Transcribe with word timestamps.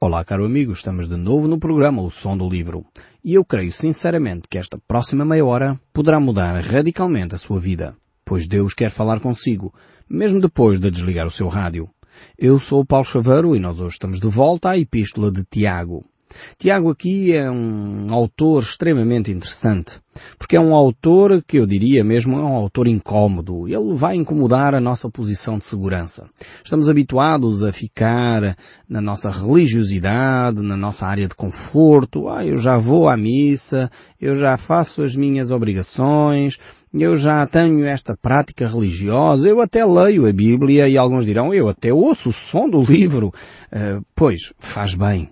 Olá, 0.00 0.24
caro 0.24 0.44
amigo, 0.44 0.72
estamos 0.72 1.08
de 1.08 1.16
novo 1.16 1.48
no 1.48 1.58
programa 1.58 2.00
O 2.02 2.08
Som 2.08 2.36
do 2.36 2.48
Livro. 2.48 2.86
E 3.24 3.34
eu 3.34 3.44
creio 3.44 3.72
sinceramente 3.72 4.46
que 4.48 4.56
esta 4.56 4.78
próxima 4.78 5.24
meia 5.24 5.44
hora 5.44 5.80
poderá 5.92 6.20
mudar 6.20 6.54
radicalmente 6.62 7.34
a 7.34 7.38
sua 7.38 7.58
vida, 7.58 7.96
pois 8.24 8.46
Deus 8.46 8.74
quer 8.74 8.92
falar 8.92 9.18
consigo, 9.18 9.74
mesmo 10.08 10.40
depois 10.40 10.78
de 10.78 10.88
desligar 10.88 11.26
o 11.26 11.32
seu 11.32 11.48
rádio. 11.48 11.90
Eu 12.38 12.60
sou 12.60 12.82
o 12.82 12.86
Paulo 12.86 13.04
Chaveiro 13.04 13.56
e 13.56 13.58
nós 13.58 13.80
hoje 13.80 13.94
estamos 13.94 14.20
de 14.20 14.28
volta 14.28 14.70
à 14.70 14.78
Epístola 14.78 15.32
de 15.32 15.42
Tiago. 15.42 16.04
Tiago 16.58 16.90
aqui 16.90 17.34
é 17.34 17.50
um 17.50 18.12
autor 18.12 18.62
extremamente 18.62 19.30
interessante, 19.30 20.00
porque 20.38 20.56
é 20.56 20.60
um 20.60 20.74
autor 20.74 21.42
que 21.46 21.58
eu 21.58 21.66
diria 21.66 22.02
mesmo 22.04 22.38
é 22.38 22.42
um 22.42 22.54
autor 22.54 22.86
incómodo. 22.86 23.68
Ele 23.68 23.94
vai 23.94 24.16
incomodar 24.16 24.74
a 24.74 24.80
nossa 24.80 25.08
posição 25.10 25.58
de 25.58 25.64
segurança. 25.64 26.28
Estamos 26.64 26.88
habituados 26.88 27.62
a 27.62 27.72
ficar 27.72 28.56
na 28.88 29.00
nossa 29.00 29.30
religiosidade, 29.30 30.60
na 30.60 30.76
nossa 30.76 31.06
área 31.06 31.28
de 31.28 31.34
conforto. 31.34 32.28
Ah, 32.28 32.44
eu 32.44 32.56
já 32.56 32.76
vou 32.76 33.08
à 33.08 33.16
missa, 33.16 33.90
eu 34.20 34.34
já 34.34 34.56
faço 34.56 35.02
as 35.02 35.14
minhas 35.14 35.50
obrigações, 35.50 36.58
eu 36.92 37.16
já 37.16 37.46
tenho 37.46 37.84
esta 37.84 38.16
prática 38.16 38.66
religiosa, 38.66 39.48
eu 39.48 39.60
até 39.60 39.84
leio 39.84 40.26
a 40.26 40.32
Bíblia 40.32 40.88
e 40.88 40.96
alguns 40.96 41.24
dirão, 41.24 41.52
eu 41.52 41.68
até 41.68 41.92
ouço 41.92 42.30
o 42.30 42.32
som 42.32 42.68
do 42.68 42.82
livro. 42.82 43.28
Uh, 43.72 44.04
pois, 44.14 44.52
faz 44.58 44.94
bem. 44.94 45.30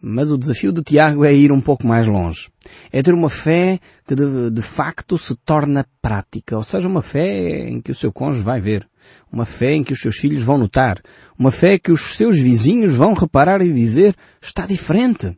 Mas 0.00 0.30
o 0.30 0.38
desafio 0.38 0.72
de 0.72 0.82
Tiago 0.82 1.24
é 1.24 1.32
ir 1.32 1.50
um 1.50 1.60
pouco 1.60 1.86
mais 1.86 2.06
longe. 2.06 2.48
É 2.92 3.02
ter 3.02 3.14
uma 3.14 3.30
fé 3.30 3.78
que 4.06 4.14
de, 4.14 4.50
de, 4.50 4.62
facto 4.62 5.16
se 5.16 5.34
torna 5.34 5.86
prática. 6.02 6.56
Ou 6.56 6.64
seja, 6.64 6.88
uma 6.88 7.02
fé 7.02 7.68
em 7.68 7.80
que 7.80 7.90
o 7.90 7.94
seu 7.94 8.12
cônjuge 8.12 8.44
vai 8.44 8.60
ver. 8.60 8.86
Uma 9.32 9.44
fé 9.44 9.74
em 9.74 9.84
que 9.84 9.92
os 9.92 10.00
seus 10.00 10.16
filhos 10.16 10.42
vão 10.42 10.58
notar. 10.58 11.00
Uma 11.38 11.50
fé 11.50 11.78
que 11.78 11.92
os 11.92 12.16
seus 12.16 12.38
vizinhos 12.38 12.94
vão 12.94 13.14
reparar 13.14 13.60
e 13.62 13.72
dizer 13.72 14.14
está 14.40 14.66
diferente. 14.66 15.36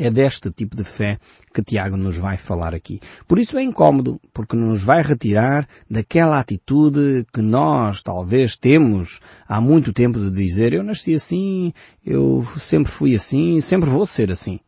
É 0.00 0.10
deste 0.10 0.48
tipo 0.52 0.76
de 0.76 0.84
fé 0.84 1.18
que 1.52 1.60
Tiago 1.60 1.96
nos 1.96 2.16
vai 2.16 2.36
falar 2.36 2.72
aqui. 2.72 3.00
Por 3.26 3.36
isso 3.36 3.58
é 3.58 3.62
incómodo, 3.64 4.20
porque 4.32 4.54
nos 4.54 4.80
vai 4.82 5.02
retirar 5.02 5.68
daquela 5.90 6.38
atitude 6.38 7.26
que 7.32 7.42
nós 7.42 8.00
talvez 8.00 8.56
temos 8.56 9.18
há 9.48 9.60
muito 9.60 9.92
tempo 9.92 10.20
de 10.20 10.30
dizer 10.30 10.72
eu 10.72 10.84
nasci 10.84 11.16
assim, 11.16 11.72
eu 12.06 12.46
sempre 12.60 12.92
fui 12.92 13.14
assim, 13.16 13.60
sempre 13.60 13.90
vou 13.90 14.06
ser 14.06 14.30
assim. 14.30 14.60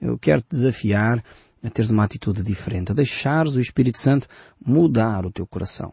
Eu 0.00 0.18
quero 0.18 0.40
te 0.40 0.48
desafiar 0.56 1.22
a 1.62 1.68
teres 1.68 1.90
uma 1.90 2.04
atitude 2.04 2.42
diferente, 2.42 2.90
a 2.90 2.94
deixares 2.94 3.54
o 3.54 3.60
Espírito 3.60 3.98
Santo 3.98 4.26
mudar 4.64 5.26
o 5.26 5.30
teu 5.30 5.46
coração. 5.46 5.92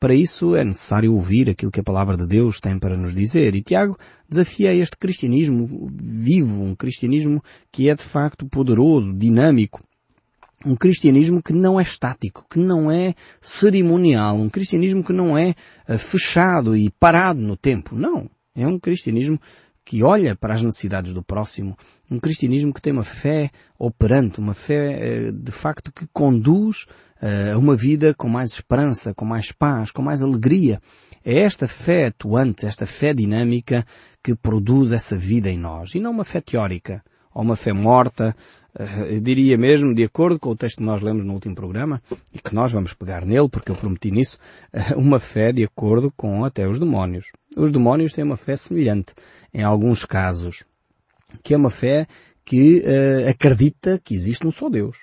Para 0.00 0.14
isso 0.14 0.54
é 0.54 0.62
necessário 0.62 1.12
ouvir 1.12 1.50
aquilo 1.50 1.72
que 1.72 1.80
a 1.80 1.84
palavra 1.84 2.16
de 2.16 2.26
Deus 2.26 2.60
tem 2.60 2.78
para 2.78 2.96
nos 2.96 3.14
dizer. 3.14 3.56
E 3.56 3.62
Tiago 3.62 3.96
desafia 4.28 4.72
este 4.72 4.96
cristianismo 4.96 5.88
vivo, 5.92 6.62
um 6.62 6.74
cristianismo 6.74 7.42
que 7.72 7.88
é 7.90 7.94
de 7.94 8.04
facto 8.04 8.46
poderoso, 8.46 9.12
dinâmico. 9.12 9.82
Um 10.64 10.76
cristianismo 10.76 11.42
que 11.42 11.52
não 11.52 11.78
é 11.78 11.82
estático, 11.82 12.46
que 12.48 12.58
não 12.58 12.90
é 12.90 13.14
cerimonial, 13.40 14.36
um 14.36 14.48
cristianismo 14.48 15.04
que 15.04 15.12
não 15.12 15.38
é 15.38 15.54
eh, 15.86 15.98
fechado 15.98 16.76
e 16.76 16.90
parado 16.90 17.40
no 17.40 17.56
tempo. 17.56 17.96
Não. 17.96 18.28
É 18.56 18.66
um 18.66 18.78
cristianismo 18.78 19.38
que 19.88 20.02
olha 20.02 20.36
para 20.36 20.52
as 20.52 20.62
necessidades 20.62 21.14
do 21.14 21.22
próximo, 21.22 21.74
um 22.10 22.18
cristianismo 22.18 22.74
que 22.74 22.82
tem 22.82 22.92
uma 22.92 23.04
fé 23.04 23.50
operante, 23.78 24.38
uma 24.38 24.52
fé 24.52 24.98
eh, 25.00 25.32
de 25.32 25.50
facto 25.50 25.90
que 25.90 26.06
conduz 26.12 26.84
eh, 27.22 27.52
a 27.52 27.58
uma 27.58 27.74
vida 27.74 28.12
com 28.12 28.28
mais 28.28 28.52
esperança, 28.52 29.14
com 29.14 29.24
mais 29.24 29.50
paz, 29.50 29.90
com 29.90 30.02
mais 30.02 30.20
alegria. 30.20 30.78
É 31.24 31.38
esta 31.38 31.66
fé 31.66 32.08
atuante, 32.08 32.66
esta 32.66 32.86
fé 32.86 33.14
dinâmica 33.14 33.82
que 34.22 34.34
produz 34.34 34.92
essa 34.92 35.16
vida 35.16 35.48
em 35.48 35.56
nós 35.56 35.94
e 35.94 36.00
não 36.00 36.10
uma 36.10 36.24
fé 36.24 36.42
teórica 36.42 37.02
ou 37.32 37.40
uma 37.42 37.56
fé 37.56 37.72
morta, 37.72 38.36
eu 39.08 39.20
diria 39.20 39.56
mesmo, 39.56 39.94
de 39.94 40.04
acordo 40.04 40.38
com 40.38 40.50
o 40.50 40.56
texto 40.56 40.78
que 40.78 40.84
nós 40.84 41.02
lemos 41.02 41.24
no 41.24 41.32
último 41.32 41.54
programa, 41.54 42.02
e 42.32 42.38
que 42.38 42.54
nós 42.54 42.72
vamos 42.72 42.94
pegar 42.94 43.24
nele, 43.24 43.48
porque 43.48 43.70
eu 43.70 43.76
prometi 43.76 44.10
nisso, 44.10 44.38
uma 44.96 45.18
fé 45.18 45.52
de 45.52 45.64
acordo 45.64 46.12
com 46.16 46.44
até 46.44 46.68
os 46.68 46.78
demónios. 46.78 47.26
Os 47.56 47.72
demónios 47.72 48.12
têm 48.12 48.24
uma 48.24 48.36
fé 48.36 48.56
semelhante, 48.56 49.14
em 49.52 49.62
alguns 49.62 50.04
casos, 50.04 50.64
que 51.42 51.54
é 51.54 51.56
uma 51.56 51.70
fé 51.70 52.06
que 52.44 52.78
uh, 52.80 53.28
acredita 53.28 54.00
que 54.02 54.14
existe 54.14 54.46
um 54.46 54.52
só 54.52 54.68
Deus. 54.68 54.98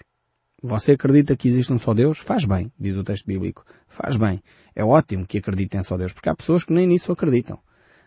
Você 0.64 0.94
acredita 0.94 1.36
que 1.36 1.48
existe 1.48 1.72
um 1.72 1.78
só 1.78 1.94
Deus? 1.94 2.18
Faz 2.18 2.44
bem, 2.44 2.72
diz 2.80 2.96
o 2.96 3.04
texto 3.04 3.28
bíblico. 3.28 3.64
Faz 3.88 4.18
bem. 4.18 4.42
É 4.76 4.84
ótimo 4.84 5.28
que 5.28 5.38
acreditem 5.38 5.84
só 5.84 5.96
Deus, 5.96 6.12
porque 6.12 6.30
há 6.30 6.36
pessoas 6.36 6.64
que 6.64 6.74
nem 6.74 6.88
nisso 6.88 7.12
acreditam. 7.12 7.60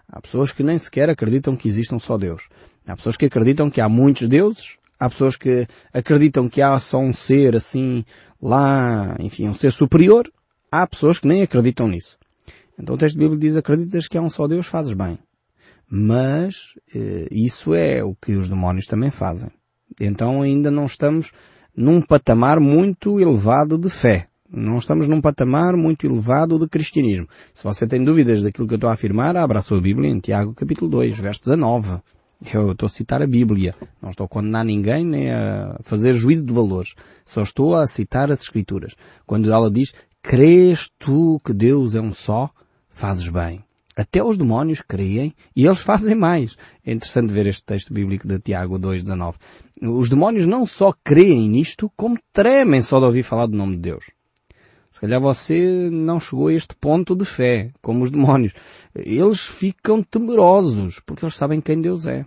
Há 0.09 0.21
pessoas 0.21 0.50
que 0.50 0.62
nem 0.62 0.77
sequer 0.78 1.09
acreditam 1.09 1.56
que 1.56 1.69
existe 1.69 1.94
um 1.94 2.00
só 2.00 2.19
Deus. 2.19 2.49
Há 2.87 2.97
pessoas 2.97 3.16
que 3.16 3.27
acreditam 3.27 3.71
que 3.71 3.81
há 3.81 3.88
muitos 3.88 4.27
deuses. 4.27 4.77
Há 4.98 5.09
pessoas 5.09 5.36
que 5.36 5.66
acreditam 5.92 6.48
que 6.48 6.60
há 6.60 6.78
só 6.78 6.98
um 6.98 7.12
ser 7.14 7.54
assim, 7.56 8.04
lá, 8.42 9.16
enfim, 9.20 9.48
um 9.48 9.54
ser 9.54 9.72
superior. 9.72 10.31
Há 10.70 10.86
pessoas 10.86 11.19
que 11.19 11.28
nem 11.28 11.42
acreditam 11.42 11.88
nisso. 11.88 12.19
Então 12.78 12.94
o 12.94 12.98
texto 12.98 13.16
bíblico 13.16 13.41
diz, 13.41 13.56
acreditas 13.56 14.09
que 14.09 14.19
há 14.19 14.22
um 14.22 14.31
só 14.31 14.47
Deus, 14.47 14.66
fazes 14.66 14.92
bem. 14.92 15.19
Mas 15.91 16.75
eh, 16.94 17.28
isso 17.31 17.75
é 17.75 18.04
o 18.04 18.14
que 18.14 18.32
os 18.32 18.48
demónios 18.48 18.86
também 18.86 19.10
fazem. 19.10 19.50
Então 20.00 20.42
ainda 20.42 20.70
não 20.70 20.86
estamos 20.86 21.32
num 21.75 22.00
patamar 22.00 22.60
muito 22.60 23.20
elevado 23.20 23.78
de 23.78 23.88
fé. 23.88 24.28
Não 24.50 24.78
estamos 24.78 25.06
num 25.06 25.20
patamar 25.20 25.76
muito 25.76 26.06
elevado 26.06 26.59
de 26.59 26.66
cristianismo. 26.69 27.28
Se 27.53 27.65
você 27.65 27.86
tem 27.86 28.03
dúvidas 28.03 28.42
daquilo 28.42 28.66
que 28.66 28.75
eu 28.75 28.78
estou 28.78 28.91
a 28.91 28.94
afirmar, 28.94 29.36
abra 29.36 29.59
a 29.59 29.62
sua 29.62 29.80
Bíblia 29.80 30.10
em 30.10 30.19
Tiago 30.19 30.54
capítulo 30.54 30.91
2, 30.91 31.19
verso 31.19 31.41
19. 31.44 32.00
Eu 32.41 32.72
estou 32.72 32.87
a 32.87 32.91
citar 32.91 33.21
a 33.21 33.26
Bíblia. 33.26 33.75
Não 34.00 34.10
estou 34.10 34.25
a 34.25 34.28
condenar 34.28 34.65
ninguém 34.65 35.04
nem 35.04 35.32
a 35.32 35.78
fazer 35.82 36.12
juízo 36.12 36.44
de 36.44 36.53
valores. 36.53 36.94
Só 37.26 37.43
estou 37.43 37.76
a 37.76 37.87
citar 37.87 38.31
as 38.31 38.43
Escrituras. 38.43 38.94
Quando 39.26 39.53
ela 39.53 39.71
diz, 39.71 39.93
crês 40.22 40.91
tu 40.98 41.41
que 41.44 41.53
Deus 41.53 41.94
é 41.94 42.00
um 42.00 42.12
só? 42.12 42.50
fazes 42.98 43.28
bem. 43.28 43.65
Até 43.97 44.22
os 44.22 44.37
demónios 44.37 44.81
creem 44.81 45.32
e 45.54 45.66
eles 45.66 45.81
fazem 45.82 46.15
mais. 46.15 46.56
É 46.84 46.93
interessante 46.93 47.32
ver 47.32 47.47
este 47.47 47.65
texto 47.65 47.93
bíblico 47.93 48.27
de 48.27 48.38
Tiago 48.41 48.78
2,19. 48.78 49.34
Os 49.82 50.10
demónios 50.10 50.47
não 50.47 50.66
só 50.66 50.93
creem 51.04 51.48
nisto, 51.48 51.91
como 51.97 52.19
tremem 52.32 52.82
só 52.82 52.98
de 52.98 53.04
ouvir 53.04 53.22
falar 53.22 53.47
do 53.47 53.56
nome 53.56 53.77
de 53.77 53.82
Deus. 53.82 54.04
Se 54.91 55.00
calhar 55.00 55.21
você 55.21 55.88
não 55.91 56.19
chegou 56.19 56.49
a 56.49 56.53
este 56.53 56.75
ponto 56.75 57.15
de 57.15 57.25
fé, 57.25 57.71
como 57.81 58.03
os 58.03 58.10
demónios. 58.10 58.54
Eles 58.94 59.41
ficam 59.41 60.03
temerosos, 60.03 61.00
porque 61.04 61.25
eles 61.25 61.34
sabem 61.34 61.60
quem 61.60 61.81
Deus 61.81 62.06
é. 62.06 62.25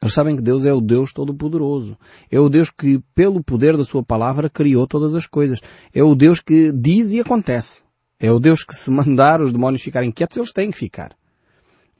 Eles 0.00 0.14
sabem 0.14 0.36
que 0.36 0.42
Deus 0.42 0.64
é 0.64 0.72
o 0.72 0.80
Deus 0.80 1.12
Todo-Poderoso. 1.12 1.98
É 2.30 2.38
o 2.38 2.48
Deus 2.48 2.70
que, 2.70 3.00
pelo 3.14 3.42
poder 3.42 3.76
da 3.76 3.84
Sua 3.84 4.02
palavra, 4.02 4.48
criou 4.48 4.86
todas 4.86 5.14
as 5.14 5.26
coisas. 5.26 5.60
É 5.92 6.02
o 6.02 6.14
Deus 6.14 6.40
que 6.40 6.72
diz 6.72 7.12
e 7.12 7.20
acontece. 7.20 7.82
É 8.20 8.30
o 8.30 8.38
Deus 8.38 8.64
que 8.64 8.74
se 8.74 8.90
mandar 8.90 9.40
os 9.40 9.52
demónios 9.52 9.82
ficarem 9.82 10.12
quietos, 10.12 10.36
eles 10.36 10.52
têm 10.52 10.70
que 10.70 10.78
ficar. 10.78 11.12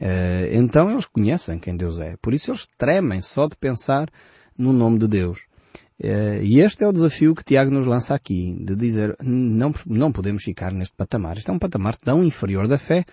Uh, 0.00 0.46
então 0.52 0.90
eles 0.90 1.06
conhecem 1.06 1.58
quem 1.58 1.76
Deus 1.76 1.98
é. 1.98 2.16
Por 2.22 2.32
isso 2.32 2.50
eles 2.50 2.68
tremem 2.76 3.20
só 3.20 3.48
de 3.48 3.56
pensar 3.56 4.08
no 4.56 4.72
nome 4.72 4.98
de 4.98 5.08
Deus. 5.08 5.47
Uh, 6.00 6.42
e 6.42 6.60
este 6.60 6.84
é 6.84 6.88
o 6.88 6.92
desafio 6.92 7.34
que 7.34 7.44
Tiago 7.44 7.70
nos 7.70 7.86
lança 7.86 8.14
aqui, 8.14 8.56
de 8.60 8.76
dizer, 8.76 9.16
não, 9.20 9.74
não 9.86 10.12
podemos 10.12 10.44
ficar 10.44 10.72
neste 10.72 10.94
patamar. 10.94 11.36
Isto 11.36 11.50
é 11.50 11.54
um 11.54 11.58
patamar 11.58 11.96
tão 11.96 12.22
inferior 12.22 12.68
da 12.68 12.78
fé 12.78 13.04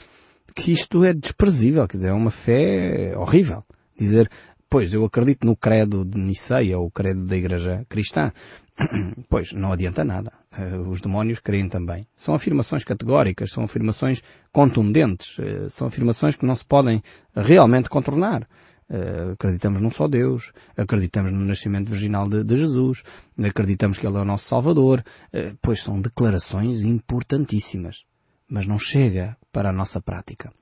que 0.55 0.71
isto 0.71 1.03
é 1.03 1.13
desprezível, 1.13 1.87
quer 1.87 1.97
dizer, 1.97 2.09
é 2.09 2.13
uma 2.13 2.31
fé 2.31 3.13
horrível. 3.17 3.63
Dizer, 3.97 4.29
pois, 4.69 4.93
eu 4.93 5.03
acredito 5.03 5.45
no 5.45 5.55
credo 5.55 6.05
de 6.05 6.19
Niceia, 6.19 6.77
ou 6.77 6.91
credo 6.91 7.25
da 7.25 7.35
Igreja 7.35 7.85
Cristã, 7.89 8.31
Pois, 9.29 9.53
não 9.53 9.71
adianta 9.71 10.03
nada. 10.03 10.31
Eh, 10.57 10.77
os 10.77 11.01
demónios 11.01 11.39
creem 11.39 11.69
também. 11.69 12.05
São 12.15 12.35
afirmações 12.35 12.83
categóricas, 12.83 13.51
são 13.51 13.63
afirmações 13.63 14.21
contundentes, 14.51 15.37
eh, 15.39 15.69
são 15.69 15.87
afirmações 15.87 16.35
que 16.35 16.45
não 16.45 16.55
se 16.55 16.65
podem 16.65 17.01
realmente 17.35 17.89
contornar. 17.89 18.47
Uh, 18.87 19.31
acreditamos 19.31 19.81
num 19.81 19.89
só 19.89 20.07
Deus, 20.07 20.51
acreditamos 20.77 21.31
no 21.31 21.39
nascimento 21.39 21.89
virginal 21.89 22.27
de, 22.27 22.43
de 22.43 22.55
Jesus, 22.55 23.01
acreditamos 23.43 23.97
que 23.97 24.05
Ele 24.05 24.17
é 24.17 24.21
o 24.21 24.25
nosso 24.25 24.45
Salvador, 24.45 25.03
uh, 25.33 25.57
pois 25.59 25.81
são 25.81 25.99
declarações 25.99 26.83
importantíssimas, 26.83 28.05
mas 28.47 28.67
não 28.67 28.77
chega 28.77 29.35
para 29.51 29.69
a 29.69 29.73
nossa 29.73 29.99
prática. 29.99 30.53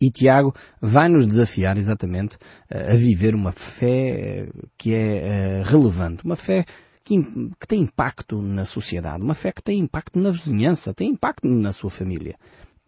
E 0.00 0.08
Tiago 0.08 0.54
vai 0.80 1.08
nos 1.08 1.26
desafiar 1.26 1.76
exatamente 1.76 2.36
uh, 2.36 2.92
a 2.92 2.94
viver 2.94 3.34
uma 3.34 3.50
fé 3.50 4.48
que 4.76 4.94
é 4.94 5.62
relevante, 5.66 6.24
uma 6.24 6.36
fé 6.36 6.64
que, 7.02 7.24
que 7.58 7.66
tem 7.66 7.80
impacto 7.80 8.40
na 8.40 8.64
sociedade, 8.64 9.24
uma 9.24 9.34
fé 9.34 9.50
que 9.50 9.62
tem 9.62 9.80
impacto 9.80 10.20
na 10.20 10.30
vizinhança, 10.30 10.94
tem 10.94 11.10
impacto 11.10 11.48
na 11.48 11.72
sua 11.72 11.90
família. 11.90 12.36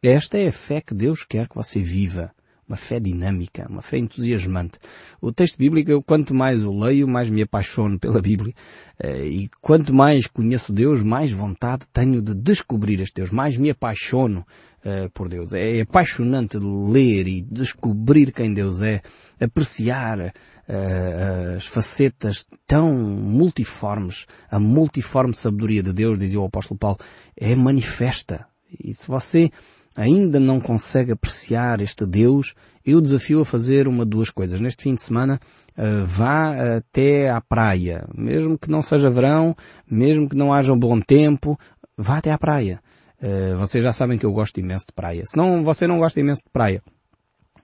Esta 0.02 0.38
é 0.38 0.49
a 0.49 0.52
fé 0.52 0.81
que 0.81 0.94
Deus 0.94 1.25
quer 1.25 1.49
que 1.49 1.56
você 1.56 1.81
viva. 1.81 2.31
Uma 2.70 2.76
fé 2.76 3.00
dinâmica, 3.00 3.67
uma 3.69 3.82
fé 3.82 3.99
entusiasmante. 3.99 4.78
O 5.20 5.32
texto 5.32 5.58
bíblico, 5.58 5.90
eu 5.90 6.00
quanto 6.00 6.32
mais 6.32 6.64
o 6.64 6.72
leio, 6.72 7.08
mais 7.08 7.28
me 7.28 7.43
apaixono 7.43 7.99
pela 7.99 8.22
Bíblia. 8.22 8.55
Eh, 8.96 9.26
e 9.26 9.50
quanto 9.61 9.93
mais 9.93 10.28
conheço 10.28 10.72
Deus, 10.72 11.02
mais 11.02 11.32
vontade 11.32 11.84
tenho 11.93 12.22
de 12.22 12.32
descobrir 12.32 13.00
este 13.00 13.17
Deus. 13.17 13.32
Mais 13.32 13.56
me 13.56 13.70
apaixono 13.70 14.46
uh, 14.84 15.11
por 15.12 15.28
Deus. 15.28 15.52
É 15.52 15.81
apaixonante 15.81 16.58
ler 16.58 17.26
e 17.26 17.43
descobrir 17.43 18.31
quem 18.31 18.55
Deus 18.55 18.82
é, 18.82 19.02
apreciar 19.40 20.20
uh, 20.20 21.56
as 21.56 21.66
facetas 21.66 22.46
tão 22.69 22.93
multiformes, 22.94 24.26
a 24.49 24.61
multiforme 24.61 25.34
sabedoria 25.34 25.82
de 25.82 25.93
Deus, 25.93 26.20
dizia 26.20 26.40
o 26.40 26.46
apóstolo 26.46 26.78
Paulo, 26.78 26.99
é 27.37 27.52
manifesta. 27.56 28.46
E 28.78 28.94
se 28.94 29.08
você 29.08 29.50
ainda 29.96 30.38
não 30.38 30.60
consegue 30.60 31.12
apreciar 31.12 31.81
este 31.81 32.06
Deus, 32.06 32.54
eu 32.84 33.00
desafio 33.00 33.40
a 33.40 33.44
fazer 33.44 33.87
uma 33.87 34.04
duas 34.04 34.31
coisas. 34.31 34.60
Neste 34.60 34.82
fim 34.82 34.94
de 34.94 35.02
semana, 35.02 35.40
uh, 35.76 36.04
vá 36.06 36.76
até 36.76 37.31
à 37.31 37.40
praia. 37.40 38.06
Mesmo 38.14 38.58
que 38.58 38.70
não 38.70 38.82
seja 38.82 39.10
verão, 39.10 39.54
mesmo 39.90 40.28
que 40.28 40.37
não 40.37 40.52
haja 40.52 40.72
um 40.72 40.78
bom 40.78 41.00
tempo, 41.00 41.58
vá 41.96 42.19
até 42.19 42.32
à 42.32 42.38
praia. 42.38 42.81
Uh, 43.22 43.58
vocês 43.58 43.84
já 43.84 43.92
sabem 43.92 44.19
que 44.19 44.25
eu 44.25 44.32
gosto 44.32 44.58
imenso 44.58 44.87
de 44.87 44.92
praia. 44.92 45.25
Se 45.26 45.37
não, 45.37 45.62
você 45.62 45.87
não 45.87 45.98
gosta 45.98 46.20
imenso 46.20 46.42
de 46.42 46.50
praia, 46.50 46.82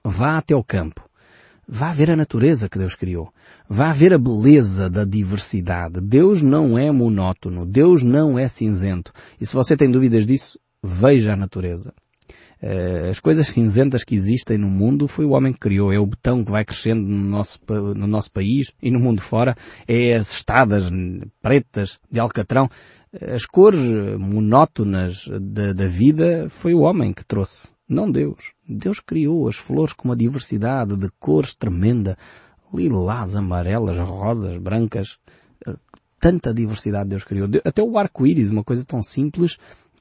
vá 0.04 0.38
até 0.38 0.52
ao 0.52 0.62
campo. 0.62 1.06
Vá 1.68 1.92
ver 1.92 2.12
a 2.12 2.16
natureza 2.16 2.68
que 2.68 2.78
Deus 2.78 2.94
criou. 2.94 3.32
Vá 3.68 3.90
ver 3.90 4.12
a 4.12 4.18
beleza 4.18 4.88
da 4.88 5.04
diversidade. 5.04 6.00
Deus 6.00 6.40
não 6.40 6.78
é 6.78 6.92
monótono. 6.92 7.66
Deus 7.66 8.04
não 8.04 8.38
é 8.38 8.46
cinzento. 8.46 9.12
E 9.40 9.44
se 9.44 9.52
você 9.52 9.76
tem 9.76 9.90
dúvidas 9.90 10.24
disso, 10.24 10.60
veja 10.80 11.32
a 11.32 11.36
natureza. 11.36 11.92
Eh, 12.60 13.08
as 13.10 13.20
coisas 13.20 13.48
cinzentas 13.48 14.02
que 14.02 14.14
existem 14.14 14.56
no 14.56 14.68
mundo 14.68 15.06
foi 15.06 15.24
o 15.24 15.30
homem 15.30 15.52
que 15.52 15.58
criou. 15.58 15.92
É 15.92 15.98
o 15.98 16.06
betão 16.06 16.44
que 16.44 16.50
vai 16.50 16.64
crescendo 16.64 17.02
no 17.02 17.28
nosso, 17.28 17.60
no 17.68 18.06
nosso 18.06 18.30
país 18.32 18.72
e 18.82 18.90
no 18.90 18.98
mundo 18.98 19.20
fora. 19.20 19.56
É 19.86 20.14
as 20.14 20.32
estadas 20.32 20.90
pretas 21.42 21.98
de 22.10 22.18
alcatrão. 22.18 22.68
As 23.34 23.46
cores 23.46 23.80
monótonas 24.18 25.28
da, 25.40 25.72
da 25.72 25.86
vida 25.86 26.48
foi 26.50 26.74
o 26.74 26.80
homem 26.80 27.12
que 27.12 27.24
trouxe. 27.24 27.68
Não 27.88 28.10
Deus. 28.10 28.52
Deus 28.68 29.00
criou 29.00 29.48
as 29.48 29.56
flores 29.56 29.92
com 29.92 30.08
uma 30.08 30.16
diversidade 30.16 30.96
de 30.96 31.08
cores 31.20 31.54
tremenda. 31.54 32.16
Lilás, 32.74 33.36
amarelas, 33.36 33.96
rosas, 33.98 34.58
brancas. 34.58 35.18
Eh, 35.66 35.76
tanta 36.18 36.52
diversidade 36.52 37.10
Deus 37.10 37.24
criou. 37.24 37.48
Até 37.64 37.82
o 37.82 37.96
arco-íris, 37.96 38.50
uma 38.50 38.64
coisa 38.64 38.84
tão 38.84 39.02
simples, 39.02 39.56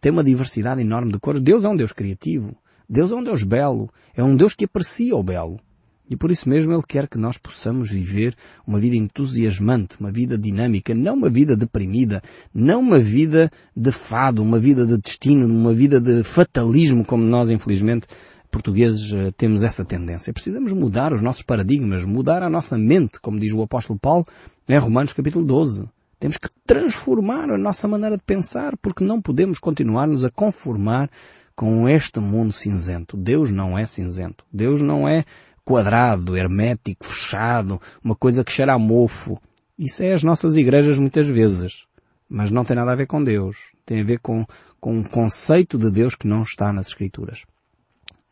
tem 0.05 0.11
uma 0.11 0.23
diversidade 0.23 0.81
enorme 0.81 1.11
de 1.11 1.17
cores. 1.17 1.41
Deus 1.41 1.65
é 1.65 1.67
um 1.67 1.75
Deus 1.75 1.91
criativo. 1.91 2.55
Deus 2.87 3.11
é 3.11 3.15
um 3.15 3.23
Deus 3.23 3.41
belo. 3.41 3.89
É 4.15 4.23
um 4.23 4.35
Deus 4.35 4.53
que 4.53 4.65
aprecia 4.65 5.15
o 5.15 5.23
belo. 5.23 5.59
E 6.07 6.15
por 6.15 6.29
isso 6.29 6.47
mesmo 6.47 6.71
Ele 6.71 6.83
quer 6.87 7.07
que 7.07 7.17
nós 7.17 7.39
possamos 7.39 7.89
viver 7.89 8.35
uma 8.67 8.79
vida 8.79 8.95
entusiasmante, 8.95 9.99
uma 9.99 10.11
vida 10.11 10.37
dinâmica, 10.37 10.93
não 10.93 11.15
uma 11.15 11.27
vida 11.27 11.57
deprimida, 11.57 12.21
não 12.53 12.81
uma 12.81 12.99
vida 12.99 13.51
de 13.75 13.91
fado, 13.91 14.43
uma 14.43 14.59
vida 14.59 14.85
de 14.85 14.95
destino, 14.95 15.47
uma 15.47 15.73
vida 15.73 15.99
de 15.99 16.21
fatalismo, 16.23 17.03
como 17.03 17.23
nós, 17.23 17.49
infelizmente, 17.49 18.05
portugueses, 18.51 19.11
eh, 19.11 19.31
temos 19.35 19.63
essa 19.63 19.83
tendência. 19.83 20.31
Precisamos 20.31 20.71
mudar 20.71 21.13
os 21.13 21.21
nossos 21.23 21.41
paradigmas, 21.41 22.05
mudar 22.05 22.43
a 22.43 22.49
nossa 22.49 22.77
mente, 22.77 23.19
como 23.19 23.39
diz 23.39 23.51
o 23.53 23.63
apóstolo 23.63 23.97
Paulo 23.97 24.27
em 24.69 24.77
Romanos 24.77 25.13
capítulo 25.13 25.43
12. 25.43 25.94
Temos 26.19 26.37
que 26.37 26.49
transformar 26.65 27.49
a 27.49 27.57
nossa 27.57 27.87
maneira 27.87 28.17
de 28.17 28.23
pensar, 28.23 28.77
porque 28.77 29.03
não 29.03 29.21
podemos 29.21 29.59
continuar-nos 29.59 30.23
a 30.23 30.31
conformar 30.31 31.09
com 31.55 31.87
este 31.87 32.19
mundo 32.19 32.51
cinzento. 32.51 33.15
Deus 33.15 33.51
não 33.51 33.77
é 33.77 33.85
cinzento. 33.85 34.45
Deus 34.51 34.81
não 34.81 35.07
é 35.07 35.23
quadrado, 35.63 36.37
hermético, 36.37 37.05
fechado, 37.05 37.81
uma 38.03 38.15
coisa 38.15 38.43
que 38.43 38.51
cheira 38.51 38.73
a 38.73 38.79
mofo. 38.79 39.41
Isso 39.77 40.03
é 40.03 40.13
as 40.13 40.23
nossas 40.23 40.55
igrejas 40.55 40.99
muitas 40.99 41.27
vezes. 41.27 41.85
Mas 42.29 42.51
não 42.51 42.63
tem 42.65 42.75
nada 42.75 42.91
a 42.91 42.95
ver 42.95 43.07
com 43.07 43.23
Deus. 43.23 43.57
Tem 43.85 44.01
a 44.01 44.03
ver 44.03 44.19
com, 44.19 44.45
com 44.79 44.97
um 44.97 45.03
conceito 45.03 45.77
de 45.77 45.91
Deus 45.91 46.15
que 46.15 46.27
não 46.27 46.43
está 46.43 46.71
nas 46.71 46.87
Escrituras. 46.87 47.43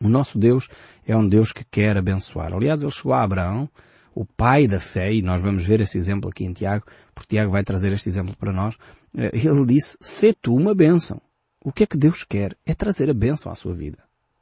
O 0.02 0.08
nosso 0.08 0.38
Deus 0.38 0.68
é 1.06 1.16
um 1.16 1.26
Deus 1.26 1.52
que 1.52 1.64
quer 1.64 1.96
abençoar. 1.96 2.52
Aliás, 2.52 2.82
ele 2.82 2.90
chegou 2.90 3.12
a 3.12 3.22
Abraão, 3.22 3.68
o 4.14 4.24
pai 4.24 4.66
da 4.66 4.78
fé, 4.78 5.12
e 5.12 5.22
nós 5.22 5.42
vamos 5.42 5.66
ver 5.66 5.80
esse 5.80 5.98
exemplo 5.98 6.30
aqui 6.30 6.44
em 6.44 6.52
Tiago, 6.52 6.86
porque 7.14 7.34
Tiago 7.34 7.50
vai 7.50 7.64
trazer 7.64 7.92
este 7.92 8.08
exemplo 8.08 8.36
para 8.36 8.52
nós. 8.52 8.76
Eh, 9.16 9.30
ele 9.34 9.66
disse, 9.66 9.96
sê 10.00 10.32
tu 10.32 10.54
uma 10.54 10.74
bênção. 10.74 11.20
O 11.64 11.72
que 11.72 11.84
é 11.84 11.86
que 11.86 11.96
Deus 11.96 12.24
quer? 12.24 12.56
É 12.64 12.74
trazer 12.74 13.10
a 13.10 13.14
bênção 13.14 13.50
à 13.50 13.54
sua 13.54 13.74
vida. 13.74 13.98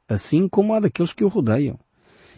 Assim 0.07 0.47
como 0.47 0.73
a 0.73 0.79
daqueles 0.79 1.13
que 1.13 1.23
o 1.23 1.29
rodeiam. 1.29 1.79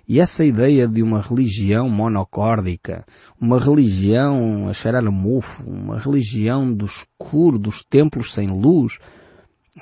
E 0.07 0.19
essa 0.19 0.45
ideia 0.45 0.87
de 0.87 1.01
uma 1.01 1.19
religião 1.19 1.89
monocórdica, 1.89 3.03
uma 3.41 3.59
religião 3.59 4.69
a 4.69 4.73
cheirar 4.73 5.03
a 5.03 5.11
mofo, 5.11 5.67
uma 5.67 5.97
religião 5.97 6.71
do 6.71 6.85
escuro, 6.85 7.57
dos 7.57 7.83
templos 7.83 8.31
sem 8.31 8.47
luz, 8.47 8.99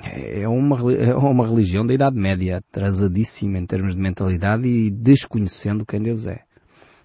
é 0.02 0.48
uma, 0.48 0.76
é 0.94 1.14
uma 1.14 1.46
religião 1.46 1.86
da 1.86 1.92
Idade 1.92 2.16
Média, 2.16 2.56
atrasadíssima 2.56 3.58
em 3.58 3.66
termos 3.66 3.94
de 3.94 4.00
mentalidade 4.00 4.66
e 4.66 4.90
desconhecendo 4.90 5.84
quem 5.84 6.00
Deus 6.00 6.26
é. 6.26 6.42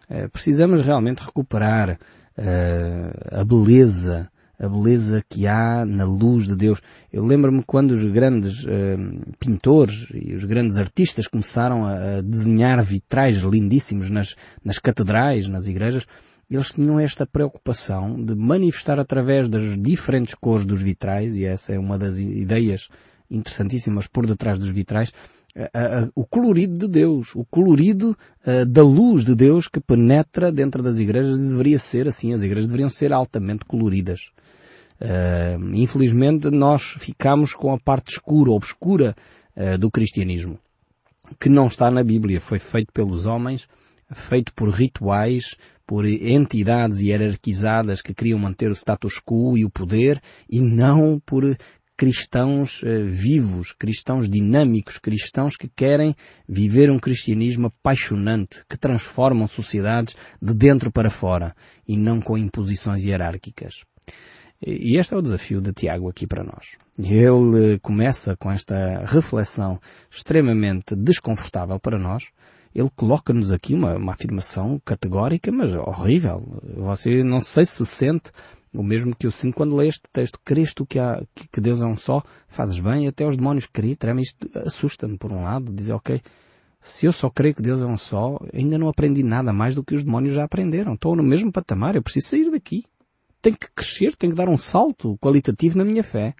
É 0.10 0.28
precisamos 0.28 0.82
realmente 0.82 1.20
recuperar 1.20 2.00
uh, 2.38 3.40
a 3.40 3.44
beleza 3.44 4.30
a 4.60 4.68
beleza 4.68 5.24
que 5.30 5.48
há 5.48 5.86
na 5.86 6.04
luz 6.04 6.46
de 6.46 6.54
Deus. 6.54 6.82
Eu 7.14 7.26
lembro-me 7.26 7.64
quando 7.64 7.92
os 7.92 8.04
grandes 8.06 8.66
uh, 8.66 8.68
pintores 9.40 10.08
e 10.14 10.34
os 10.34 10.44
grandes 10.44 10.76
artistas 10.76 11.28
começaram 11.28 11.86
a, 11.86 12.18
a 12.18 12.22
desenhar 12.22 12.84
vitrais 12.84 13.38
lindíssimos 13.38 14.10
nas, 14.10 14.36
nas 14.62 14.78
catedrais, 14.78 15.48
nas 15.48 15.68
igrejas, 15.68 16.06
eles 16.50 16.74
tinham 16.74 17.00
esta 17.00 17.26
preocupação 17.26 18.22
de 18.22 18.36
manifestar 18.36 19.00
através 19.00 19.48
das 19.48 19.78
diferentes 19.78 20.34
cores 20.34 20.66
dos 20.66 20.82
vitrais, 20.82 21.38
e 21.38 21.46
essa 21.46 21.74
é 21.74 21.80
uma 21.80 21.98
das 21.98 22.18
ideias 22.18 22.90
interessantíssimas 23.30 24.08
por 24.08 24.26
detrás 24.26 24.58
dos 24.58 24.70
vitrais, 24.70 25.14
o 26.16 26.26
colorido 26.26 26.78
de 26.78 26.88
Deus, 26.88 27.36
o 27.36 27.44
colorido 27.46 28.18
da 28.70 28.84
luz 28.84 29.26
de 29.26 29.36
Deus 29.36 29.68
que 29.68 29.80
penetra 29.80 30.52
dentro 30.52 30.82
das 30.82 31.00
igrejas 31.00 31.38
e 31.38 31.48
deveria 31.50 31.80
ser 31.80 32.08
assim, 32.08 32.34
as 32.34 32.42
igrejas 32.42 32.68
deveriam 32.68 32.90
ser 32.90 33.12
altamente 33.12 33.66
coloridas. 33.66 34.32
Infelizmente 35.74 36.50
nós 36.50 36.96
ficamos 37.00 37.54
com 37.54 37.74
a 37.74 37.80
parte 37.80 38.12
escura, 38.12 38.52
obscura 38.52 39.16
do 39.80 39.90
cristianismo, 39.90 40.60
que 41.40 41.50
não 41.50 41.68
está 41.68 41.92
na 41.92 42.04
Bíblia, 42.04 42.40
foi 42.40 42.60
feito 42.60 42.92
pelos 42.94 43.26
homens, 43.26 43.68
feito 44.12 44.54
por 44.54 44.70
rituais, 44.70 45.56
por 45.86 46.06
entidades 46.06 47.00
hierarquizadas 47.00 48.02
que 48.02 48.14
queriam 48.14 48.38
manter 48.38 48.70
o 48.70 48.76
status 48.76 49.20
quo 49.20 49.58
e 49.58 49.66
o 49.66 49.70
poder, 49.70 50.22
e 50.48 50.62
não 50.62 51.20
por 51.20 51.58
cristãos 52.00 52.82
uh, 52.82 53.06
vivos, 53.06 53.74
cristãos 53.74 54.30
dinâmicos, 54.30 54.98
cristãos 54.98 55.58
que 55.58 55.68
querem 55.68 56.16
viver 56.48 56.90
um 56.90 56.98
cristianismo 56.98 57.68
apaixonante, 57.68 58.64
que 58.70 58.78
transformam 58.78 59.46
sociedades 59.50 60.16
de 60.42 60.54
dentro 60.54 60.94
para 60.94 61.10
fora 61.10 61.54
e 61.86 61.98
não 61.98 62.22
com 62.22 62.38
imposições 62.38 63.04
hierárquicas. 63.04 63.84
E 64.66 64.98
este 64.98 65.14
é 65.14 65.18
o 65.18 65.22
desafio 65.22 65.60
de 65.60 65.74
Tiago 65.74 66.10
aqui 66.10 66.26
para 66.26 66.42
nós. 66.42 66.78
Ele 66.98 67.78
começa 67.80 68.34
com 68.38 68.50
esta 68.50 69.04
reflexão 69.06 69.78
extremamente 70.10 70.96
desconfortável 70.96 71.78
para 71.82 72.00
nós. 72.00 72.30
Ele 72.74 72.90
coloca-nos 72.96 73.52
aqui 73.52 73.74
uma, 73.74 73.96
uma 73.98 74.14
afirmação 74.14 74.80
categórica, 74.86 75.52
mas 75.52 75.74
horrível. 75.74 76.62
Você 76.78 77.24
não 77.24 77.42
sei 77.42 77.66
se 77.66 77.86
sente 77.86 78.32
o 78.74 78.84
mesmo 78.84 79.16
que 79.16 79.28
eu 79.28 79.32
sinto 79.32 79.56
quando 79.56 79.76
leio 79.76 79.90
este 79.90 80.04
texto. 80.12 80.40
Crês 80.44 80.74
tu 80.74 80.86
que, 80.86 81.00
há, 81.00 81.22
que 81.52 81.62
Deus 81.62 81.82
é 81.82 81.86
um 81.86 81.98
só? 81.98 82.24
Fazes 82.48 82.80
bem? 82.80 83.08
Até 83.08 83.26
os 83.26 83.36
demónios 83.36 83.66
creem. 83.66 83.98
Isto 84.20 84.50
assusta-me 84.60 85.18
por 85.18 85.32
um 85.32 85.44
lado. 85.44 85.74
Dizer, 85.74 85.94
ok, 85.94 86.22
se 86.82 87.06
eu 87.06 87.12
só 87.12 87.30
creio 87.30 87.56
que 87.56 87.62
Deus 87.62 87.82
é 87.82 87.86
um 87.86 87.98
só, 87.98 88.40
ainda 88.54 88.78
não 88.78 88.90
aprendi 88.90 89.24
nada 89.24 89.52
mais 89.52 89.76
do 89.76 89.84
que 89.84 89.96
os 89.96 90.04
demónios 90.04 90.34
já 90.34 90.44
aprenderam. 90.44 90.94
Estou 90.94 91.16
no 91.16 91.24
mesmo 91.24 91.52
patamar. 91.52 91.96
Eu 91.96 92.04
preciso 92.04 92.28
sair 92.28 92.52
daqui 92.52 92.84
tenho 93.42 93.58
que 93.58 93.70
crescer, 93.74 94.16
tenho 94.16 94.34
que 94.34 94.38
dar 94.38 94.50
um 94.50 94.58
salto 94.58 95.18
qualitativo 95.20 95.78
na 95.78 95.86
minha 95.86 96.04
fé. 96.04 96.36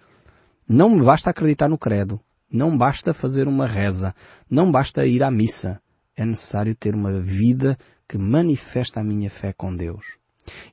Não 0.68 0.90
me 0.90 1.04
basta 1.04 1.30
acreditar 1.30 1.68
no 1.68 1.78
credo. 1.78 2.20
Não 2.52 2.76
basta 2.76 3.14
fazer 3.14 3.48
uma 3.48 3.66
reza. 3.66 4.14
Não 4.48 4.70
basta 4.70 5.06
ir 5.06 5.22
à 5.22 5.30
missa. 5.30 5.80
É 6.16 6.24
necessário 6.24 6.74
ter 6.74 6.94
uma 6.94 7.20
vida 7.20 7.78
que 8.08 8.18
manifesta 8.18 9.00
a 9.00 9.04
minha 9.04 9.30
fé 9.30 9.52
com 9.52 9.74
Deus. 9.74 10.19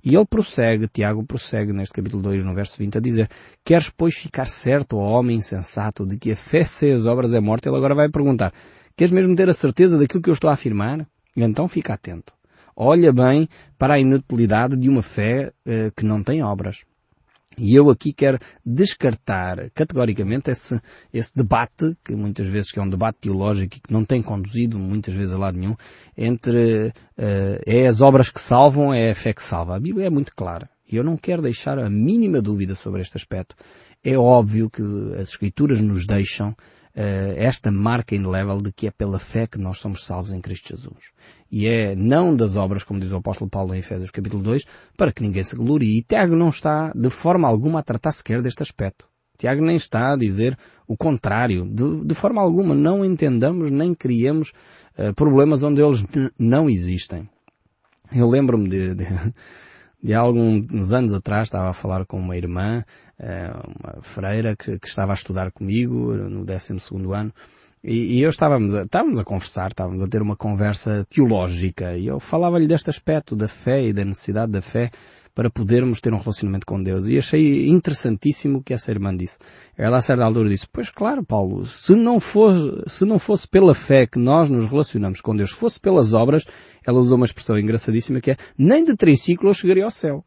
E 0.03 0.15
ele 0.15 0.25
prossegue, 0.25 0.87
Tiago 0.87 1.23
prossegue 1.23 1.73
neste 1.73 1.93
capítulo 1.93 2.23
2, 2.23 2.45
no 2.45 2.53
verso 2.53 2.77
20, 2.77 2.97
a 2.97 3.01
dizer, 3.01 3.29
queres 3.63 3.89
pois 3.89 4.15
ficar 4.15 4.47
certo, 4.47 4.97
ó 4.97 5.19
homem 5.19 5.37
insensato, 5.37 6.05
de 6.05 6.17
que 6.17 6.31
a 6.31 6.35
fé 6.35 6.63
sem 6.63 6.93
as 6.93 7.05
obras 7.05 7.33
é 7.33 7.39
morte? 7.39 7.67
Ele 7.67 7.77
agora 7.77 7.95
vai 7.95 8.09
perguntar, 8.09 8.53
queres 8.95 9.11
mesmo 9.11 9.35
ter 9.35 9.49
a 9.49 9.53
certeza 9.53 9.97
daquilo 9.97 10.21
que 10.21 10.29
eu 10.29 10.33
estou 10.33 10.49
a 10.49 10.53
afirmar? 10.53 11.07
Então 11.35 11.67
fica 11.67 11.93
atento 11.93 12.37
olha 12.77 13.11
bem 13.11 13.49
para 13.75 13.95
a 13.95 13.99
inutilidade 13.99 14.77
de 14.77 14.87
uma 14.87 15.01
fé 15.01 15.51
uh, 15.65 15.91
que 15.95 16.05
não 16.05 16.21
tem 16.21 16.43
obras. 16.43 16.85
E 17.59 17.73
eu 17.73 17.89
aqui 17.89 18.13
quero 18.13 18.37
descartar 18.63 19.71
categoricamente 19.71 20.51
esse, 20.51 20.79
esse 21.11 21.35
debate, 21.35 21.97
que 22.03 22.15
muitas 22.15 22.45
vezes 22.45 22.71
é 22.77 22.81
um 22.81 22.89
debate 22.89 23.17
teológico 23.21 23.77
e 23.77 23.79
que 23.79 23.91
não 23.91 24.05
tem 24.05 24.21
conduzido 24.21 24.77
muitas 24.77 25.15
vezes 25.15 25.33
a 25.33 25.39
lado 25.39 25.57
nenhum, 25.57 25.75
entre 26.15 26.89
uh, 27.17 27.61
é 27.65 27.87
as 27.87 27.99
obras 27.99 28.29
que 28.29 28.39
salvam, 28.39 28.93
é 28.93 29.09
a 29.09 29.15
fé 29.15 29.33
que 29.33 29.41
salva. 29.41 29.75
A 29.75 29.79
Bíblia 29.79 30.05
é 30.05 30.09
muito 30.09 30.35
clara. 30.35 30.69
E 30.89 30.95
eu 30.95 31.03
não 31.03 31.17
quero 31.17 31.41
deixar 31.41 31.77
a 31.79 31.89
mínima 31.89 32.41
dúvida 32.41 32.75
sobre 32.75 33.01
este 33.01 33.17
aspecto. 33.17 33.55
É 34.03 34.17
óbvio 34.17 34.69
que 34.69 34.81
as 35.13 35.29
Escrituras 35.29 35.81
nos 35.81 36.05
deixam 36.05 36.55
esta 37.35 37.71
marca 37.71 38.15
indelével 38.15 38.57
de 38.57 38.73
que 38.73 38.87
é 38.87 38.91
pela 38.91 39.19
fé 39.19 39.45
que 39.45 39.59
nós 39.59 39.77
somos 39.77 40.03
salvos 40.03 40.31
em 40.31 40.41
Cristo 40.41 40.69
Jesus. 40.69 41.11
E 41.51 41.67
é 41.67 41.95
não 41.95 42.35
das 42.35 42.55
obras, 42.55 42.83
como 42.83 42.99
diz 42.99 43.11
o 43.11 43.17
apóstolo 43.17 43.51
Paulo 43.51 43.75
em 43.75 43.79
Efésios 43.79 44.09
capítulo 44.09 44.41
2, 44.41 44.65
para 44.97 45.11
que 45.11 45.21
ninguém 45.21 45.43
se 45.43 45.55
glorie. 45.55 45.99
E 45.99 46.01
Tiago 46.01 46.35
não 46.35 46.49
está 46.49 46.91
de 46.95 47.11
forma 47.11 47.47
alguma 47.47 47.81
a 47.81 47.83
tratar 47.83 48.11
sequer 48.11 48.41
deste 48.41 48.63
aspecto. 48.63 49.07
Tiago 49.37 49.63
nem 49.63 49.75
está 49.75 50.13
a 50.13 50.17
dizer 50.17 50.57
o 50.87 50.97
contrário. 50.97 51.67
De, 51.69 52.03
de 52.03 52.15
forma 52.15 52.41
alguma 52.41 52.73
não 52.73 53.05
entendamos 53.05 53.69
nem 53.69 53.93
criemos 53.93 54.51
uh, 54.97 55.13
problemas 55.13 55.61
onde 55.61 55.81
eles 55.81 56.03
não 56.39 56.67
existem. 56.67 57.29
Eu 58.11 58.27
lembro-me 58.27 58.67
de, 58.67 58.95
de, 58.95 59.05
de, 60.07 60.13
alguns 60.13 60.93
anos 60.93 61.13
atrás 61.13 61.47
estava 61.47 61.69
a 61.69 61.73
falar 61.73 62.05
com 62.05 62.17
uma 62.17 62.37
irmã, 62.37 62.81
uh, 63.19 63.73
uma 63.77 64.01
freira 64.01 64.55
que, 64.55 64.79
que, 64.79 64.87
estava 64.87 65.11
a 65.11 65.15
estudar 65.15 65.51
comigo 65.51 66.13
no 66.13 66.45
12 66.45 66.79
segundo 66.79 67.13
ano. 67.13 67.33
E, 67.83 68.17
e, 68.17 68.21
eu 68.21 68.29
estávamos 68.29 68.73
a, 68.73 68.83
estávamos 68.83 69.19
a 69.19 69.25
conversar, 69.25 69.67
estávamos 69.67 70.01
a 70.01 70.07
ter 70.07 70.21
uma 70.21 70.37
conversa 70.37 71.05
teológica. 71.09 71.97
E 71.97 72.07
eu 72.07 72.21
falava-lhe 72.21 72.67
deste 72.67 72.89
aspecto 72.89 73.35
da 73.35 73.49
fé 73.49 73.83
e 73.83 73.93
da 73.93 74.05
necessidade 74.05 74.51
da 74.51 74.61
fé 74.61 74.91
para 75.37 75.51
podermos 75.51 76.01
ter 76.01 76.11
um 76.15 76.17
relacionamento 76.17 76.65
com 76.65 76.81
Deus. 76.81 77.05
E 77.05 77.15
achei 77.15 77.69
interessantíssimo 77.69 78.57
o 78.57 78.63
que 78.63 78.73
essa 78.73 78.89
irmã 78.89 79.15
disse. 79.15 79.37
Ela 79.77 79.97
a 79.97 80.01
certa 80.01 80.23
altura 80.23 80.49
disse, 80.49 80.65
pois 80.67 80.89
claro 80.89 81.23
Paulo, 81.23 81.63
se 81.63 81.93
não 81.93 82.19
fosse, 82.19 82.81
se 82.87 83.05
não 83.05 83.19
fosse 83.19 83.47
pela 83.47 83.75
fé 83.75 84.07
que 84.07 84.17
nós 84.17 84.49
nos 84.49 84.65
relacionamos 84.65 85.21
com 85.21 85.35
Deus, 85.35 85.51
fosse 85.51 85.79
pelas 85.79 86.15
obras, 86.15 86.43
ela 86.83 86.99
usou 86.99 87.17
uma 87.17 87.25
expressão 87.27 87.55
engraçadíssima 87.55 88.19
que 88.19 88.31
é, 88.31 88.37
nem 88.57 88.83
de 88.83 88.95
triciclo 88.95 89.51
eu 89.51 89.53
chegaria 89.53 89.85
ao 89.85 89.91
céu. 89.91 90.25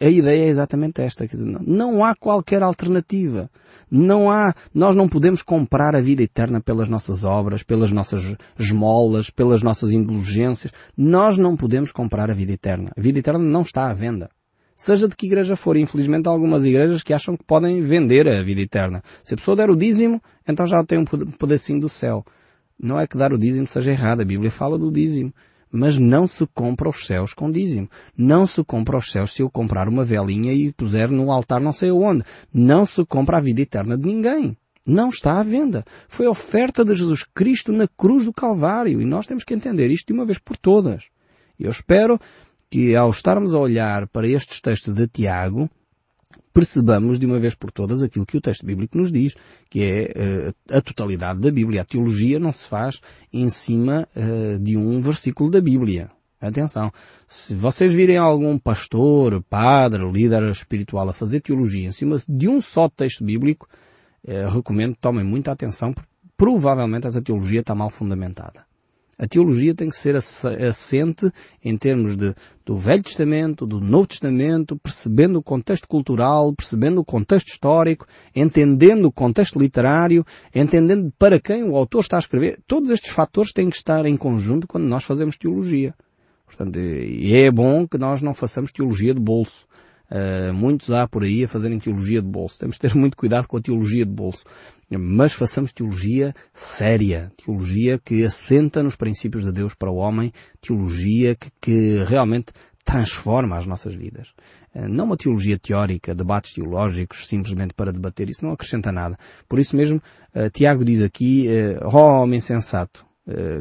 A 0.00 0.08
ideia 0.08 0.44
é 0.44 0.48
exatamente 0.48 1.02
esta. 1.02 1.26
Quer 1.26 1.36
dizer, 1.36 1.58
não 1.66 2.04
há 2.04 2.14
qualquer 2.14 2.62
alternativa. 2.62 3.50
Não 3.90 4.30
há, 4.30 4.54
nós 4.74 4.96
não 4.96 5.08
podemos 5.08 5.42
comprar 5.42 5.94
a 5.94 6.00
vida 6.00 6.22
eterna 6.22 6.60
pelas 6.60 6.88
nossas 6.88 7.24
obras, 7.24 7.62
pelas 7.62 7.92
nossas 7.92 8.34
esmolas, 8.58 9.30
pelas 9.30 9.62
nossas 9.62 9.90
indulgências. 9.90 10.72
Nós 10.96 11.36
não 11.36 11.56
podemos 11.56 11.92
comprar 11.92 12.30
a 12.30 12.34
vida 12.34 12.52
eterna. 12.52 12.90
A 12.96 13.00
vida 13.00 13.18
eterna 13.18 13.38
não 13.38 13.62
está 13.62 13.90
à 13.90 13.94
venda. 13.94 14.30
Seja 14.74 15.08
de 15.08 15.16
que 15.16 15.26
igreja 15.26 15.56
for. 15.56 15.76
Infelizmente 15.76 16.26
há 16.26 16.30
algumas 16.30 16.64
igrejas 16.64 17.02
que 17.02 17.12
acham 17.12 17.36
que 17.36 17.44
podem 17.44 17.82
vender 17.82 18.28
a 18.28 18.42
vida 18.42 18.60
eterna. 18.60 19.02
Se 19.22 19.34
a 19.34 19.36
pessoa 19.36 19.56
der 19.56 19.70
o 19.70 19.76
dízimo, 19.76 20.22
então 20.46 20.66
já 20.66 20.84
tem 20.84 20.98
um 20.98 21.04
pedacinho 21.04 21.80
do 21.80 21.88
céu. 21.88 22.24
Não 22.78 23.00
é 23.00 23.06
que 23.06 23.16
dar 23.16 23.32
o 23.32 23.38
dízimo 23.38 23.66
seja 23.66 23.90
errado. 23.90 24.20
A 24.20 24.24
Bíblia 24.24 24.50
fala 24.50 24.78
do 24.78 24.90
dízimo. 24.90 25.32
Mas 25.70 25.98
não 25.98 26.26
se 26.26 26.46
compra 26.46 26.88
os 26.88 27.06
céus 27.06 27.34
com 27.34 27.50
dízimo. 27.50 27.88
Não 28.16 28.46
se 28.46 28.62
compra 28.64 28.96
os 28.96 29.10
céus 29.10 29.32
se 29.32 29.42
eu 29.42 29.50
comprar 29.50 29.88
uma 29.88 30.04
velinha 30.04 30.52
e 30.52 30.72
puser 30.72 31.10
no 31.10 31.30
altar 31.30 31.60
não 31.60 31.72
sei 31.72 31.90
aonde. 31.90 32.24
Não 32.52 32.86
se 32.86 33.04
compra 33.04 33.38
a 33.38 33.40
vida 33.40 33.60
eterna 33.60 33.98
de 33.98 34.06
ninguém. 34.06 34.56
Não 34.86 35.08
está 35.08 35.40
à 35.40 35.42
venda. 35.42 35.84
Foi 36.08 36.26
a 36.26 36.30
oferta 36.30 36.84
de 36.84 36.94
Jesus 36.94 37.24
Cristo 37.24 37.72
na 37.72 37.88
cruz 37.88 38.24
do 38.24 38.32
Calvário. 38.32 39.02
E 39.02 39.04
nós 39.04 39.26
temos 39.26 39.42
que 39.42 39.52
entender 39.52 39.90
isto 39.90 40.06
de 40.06 40.12
uma 40.12 40.24
vez 40.24 40.38
por 40.38 40.56
todas. 40.56 41.08
Eu 41.58 41.70
espero 41.70 42.20
que 42.70 42.94
ao 42.94 43.10
estarmos 43.10 43.54
a 43.54 43.58
olhar 43.58 44.06
para 44.06 44.28
estes 44.28 44.60
textos 44.60 44.94
de 44.94 45.08
Tiago, 45.08 45.68
percebamos 46.56 47.18
de 47.18 47.26
uma 47.26 47.38
vez 47.38 47.54
por 47.54 47.70
todas 47.70 48.02
aquilo 48.02 48.24
que 48.24 48.38
o 48.38 48.40
texto 48.40 48.64
bíblico 48.64 48.96
nos 48.96 49.12
diz, 49.12 49.36
que 49.68 49.84
é 49.84 50.48
uh, 50.48 50.74
a 50.74 50.80
totalidade 50.80 51.38
da 51.38 51.50
Bíblia. 51.50 51.82
A 51.82 51.84
teologia 51.84 52.38
não 52.38 52.50
se 52.50 52.66
faz 52.66 53.02
em 53.30 53.50
cima 53.50 54.08
uh, 54.16 54.58
de 54.58 54.74
um 54.74 55.02
versículo 55.02 55.50
da 55.50 55.60
Bíblia. 55.60 56.10
Atenção, 56.40 56.90
se 57.28 57.54
vocês 57.54 57.92
virem 57.92 58.16
algum 58.16 58.58
pastor, 58.58 59.42
padre, 59.42 60.10
líder 60.10 60.50
espiritual 60.50 61.06
a 61.10 61.12
fazer 61.12 61.42
teologia 61.42 61.86
em 61.86 61.92
cima 61.92 62.18
de 62.26 62.48
um 62.48 62.62
só 62.62 62.88
texto 62.88 63.22
bíblico, 63.22 63.68
uh, 64.26 64.48
recomendo 64.48 64.94
que 64.94 65.00
tomem 65.02 65.26
muita 65.26 65.52
atenção, 65.52 65.92
porque 65.92 66.08
provavelmente 66.38 67.06
essa 67.06 67.20
teologia 67.20 67.60
está 67.60 67.74
mal 67.74 67.90
fundamentada. 67.90 68.64
A 69.18 69.26
teologia 69.26 69.74
tem 69.74 69.88
que 69.88 69.96
ser 69.96 70.14
assente 70.14 71.30
em 71.64 71.74
termos 71.74 72.16
de, 72.16 72.34
do 72.66 72.76
Velho 72.76 73.02
Testamento, 73.02 73.66
do 73.66 73.80
Novo 73.80 74.06
Testamento, 74.06 74.76
percebendo 74.76 75.38
o 75.38 75.42
contexto 75.42 75.88
cultural, 75.88 76.52
percebendo 76.54 77.00
o 77.00 77.04
contexto 77.04 77.48
histórico, 77.48 78.06
entendendo 78.34 79.06
o 79.06 79.12
contexto 79.12 79.58
literário, 79.58 80.22
entendendo 80.54 81.10
para 81.18 81.40
quem 81.40 81.64
o 81.64 81.76
autor 81.76 82.00
está 82.00 82.16
a 82.16 82.20
escrever. 82.20 82.60
Todos 82.66 82.90
estes 82.90 83.10
fatores 83.10 83.54
têm 83.54 83.70
que 83.70 83.76
estar 83.76 84.04
em 84.04 84.18
conjunto 84.18 84.66
quando 84.66 84.84
nós 84.84 85.04
fazemos 85.04 85.38
teologia. 85.38 85.94
Portanto, 86.44 86.78
é 86.78 87.50
bom 87.50 87.88
que 87.88 87.96
nós 87.96 88.20
não 88.20 88.34
façamos 88.34 88.70
teologia 88.70 89.14
de 89.14 89.20
bolso. 89.20 89.66
Uh, 90.10 90.54
muitos 90.54 90.90
há 90.90 91.06
por 91.08 91.24
aí 91.24 91.44
a 91.44 91.48
fazerem 91.48 91.78
teologia 91.78 92.22
de 92.22 92.28
bolso. 92.28 92.58
Temos 92.58 92.76
de 92.76 92.80
ter 92.80 92.94
muito 92.94 93.16
cuidado 93.16 93.46
com 93.46 93.56
a 93.56 93.60
teologia 93.60 94.04
de 94.04 94.12
bolso. 94.12 94.44
Mas 94.88 95.32
façamos 95.32 95.72
teologia 95.72 96.34
séria. 96.54 97.32
Teologia 97.36 97.98
que 97.98 98.24
assenta 98.24 98.82
nos 98.82 98.96
princípios 98.96 99.44
de 99.44 99.52
Deus 99.52 99.74
para 99.74 99.90
o 99.90 99.96
homem. 99.96 100.32
Teologia 100.60 101.34
que, 101.34 101.50
que 101.60 102.04
realmente 102.04 102.52
transforma 102.84 103.58
as 103.58 103.66
nossas 103.66 103.94
vidas. 103.94 104.28
Uh, 104.74 104.88
não 104.88 105.06
uma 105.06 105.16
teologia 105.16 105.58
teórica, 105.58 106.14
debates 106.14 106.54
teológicos, 106.54 107.26
simplesmente 107.26 107.74
para 107.74 107.92
debater. 107.92 108.30
Isso 108.30 108.44
não 108.44 108.52
acrescenta 108.52 108.92
nada. 108.92 109.18
Por 109.48 109.58
isso 109.58 109.74
mesmo, 109.76 110.00
uh, 110.34 110.48
Tiago 110.50 110.84
diz 110.84 111.02
aqui, 111.02 111.48
oh, 111.82 112.22
homem 112.22 112.40
sensato, 112.40 113.04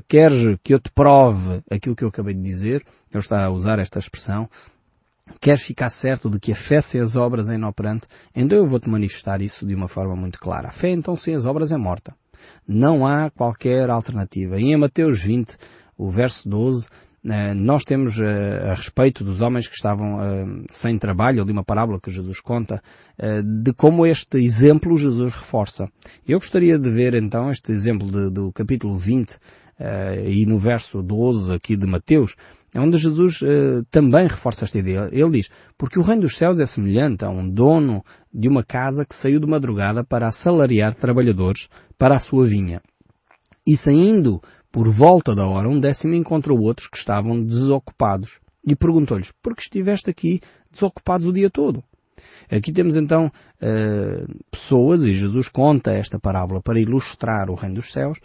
queres 0.08 0.60
que 0.64 0.76
eu 0.76 0.80
te 0.80 0.92
prove 0.92 1.64
aquilo 1.72 1.96
que 1.96 2.04
eu 2.04 2.10
acabei 2.10 2.36
de 2.36 2.42
dizer? 2.42 2.86
Ele 3.12 3.20
está 3.20 3.46
a 3.46 3.50
usar 3.50 3.80
esta 3.80 3.98
expressão 3.98 4.48
queres 5.40 5.62
ficar 5.62 5.90
certo 5.90 6.30
de 6.30 6.40
que 6.40 6.52
a 6.52 6.56
fé 6.56 6.82
sem 6.82 7.02
as 7.02 7.16
obras 7.16 7.50
é 7.50 7.56
inoperante, 7.56 8.08
então 8.36 8.58
eu 8.58 8.68
vou-te 8.68 8.90
manifestar 8.90 9.42
isso 9.42 9.66
de 9.66 9.76
uma 9.76 9.88
forma 9.88 10.16
muito 10.16 10.40
clara. 10.40 10.70
A 10.70 10.72
fé 10.72 10.90
então 10.90 11.16
sem 11.16 11.36
as 11.36 11.46
obras 11.46 11.72
é 11.72 11.78
morta. 11.78 12.16
Não 12.68 13.06
há 13.06 13.30
qualquer 13.30 13.90
alternativa. 13.90 14.60
E 14.60 14.66
em 14.66 14.78
Mateus 14.78 15.22
20, 15.22 15.58
o 15.98 16.10
verso 16.10 16.48
12, 16.48 16.88
eh, 17.28 17.54
nós 17.56 17.84
temos 17.84 18.20
eh, 18.20 18.70
a 18.70 18.76
respeito 18.76 19.24
dos 19.24 19.42
homens 19.42 19.68
que 19.68 19.76
estavam 19.76 20.22
eh, 20.22 20.46
sem 20.70 20.98
trabalho, 21.00 21.42
ali 21.42 21.52
uma 21.52 21.64
parábola 21.64 22.00
que 22.00 22.12
Jesus 22.12 22.40
conta, 22.40 22.82
de 23.64 23.74
como 23.74 24.06
este 24.06 24.38
exemplo 24.38 24.98
Jesus 24.98 25.34
reforça. 25.34 25.90
Eu 26.28 26.38
gostaria 26.38 26.78
de 26.78 26.90
ver 26.90 27.16
então 27.16 27.50
este 27.50 27.72
exemplo 27.72 28.30
do 28.30 28.52
capítulo 28.52 28.98
20 28.98 29.38
e 30.26 30.46
no 30.46 30.58
verso 30.58 31.04
12 31.04 31.54
aqui 31.54 31.76
de 31.76 31.86
Mateus, 31.86 32.36
é 32.76 32.80
onde 32.80 32.98
Jesus 32.98 33.42
uh, 33.42 33.84
também 33.90 34.28
reforça 34.28 34.66
esta 34.66 34.78
ideia. 34.78 35.08
Ele 35.12 35.32
diz, 35.32 35.50
porque 35.78 35.98
o 35.98 36.02
reino 36.02 36.24
dos 36.24 36.38
céus 36.38 36.60
é 36.60 36.66
semelhante 36.66 37.24
a 37.24 37.30
um 37.30 37.50
dono 37.50 38.04
de 38.34 38.50
uma 38.50 38.66
casa 38.66 39.06
que 39.06 39.16
saiu 39.16 39.40
de 39.40 39.48
madrugada 39.48 40.04
para 40.04 40.28
assalariar 40.28 40.94
trabalhadores 40.94 41.70
para 41.98 42.16
a 42.16 42.20
sua 42.20 42.46
vinha. 42.46 42.82
E 43.66 43.78
saindo 43.78 44.42
por 44.72 44.90
volta 44.90 45.34
da 45.34 45.48
hora 45.48 45.70
um 45.70 45.80
décimo 45.80 46.16
encontrou 46.16 46.60
outros 46.60 46.88
que 46.88 46.98
estavam 46.98 47.42
desocupados. 47.42 48.42
E 48.68 48.76
perguntou-lhes, 48.76 49.32
por 49.42 49.56
que 49.56 49.62
estiveste 49.62 50.10
aqui 50.10 50.42
desocupados 50.70 51.26
o 51.26 51.32
dia 51.32 51.50
todo? 51.50 51.82
Aqui 52.52 52.74
temos 52.74 52.98
então 52.98 53.28
uh, 53.28 54.46
pessoas, 54.52 55.04
e 55.04 55.14
Jesus 55.14 55.48
conta 55.48 55.92
esta 55.92 56.20
parábola 56.20 56.62
para 56.62 56.80
ilustrar 56.80 57.50
o 57.50 57.56
reino 57.56 57.76
dos 57.76 57.92
céus, 57.92 58.20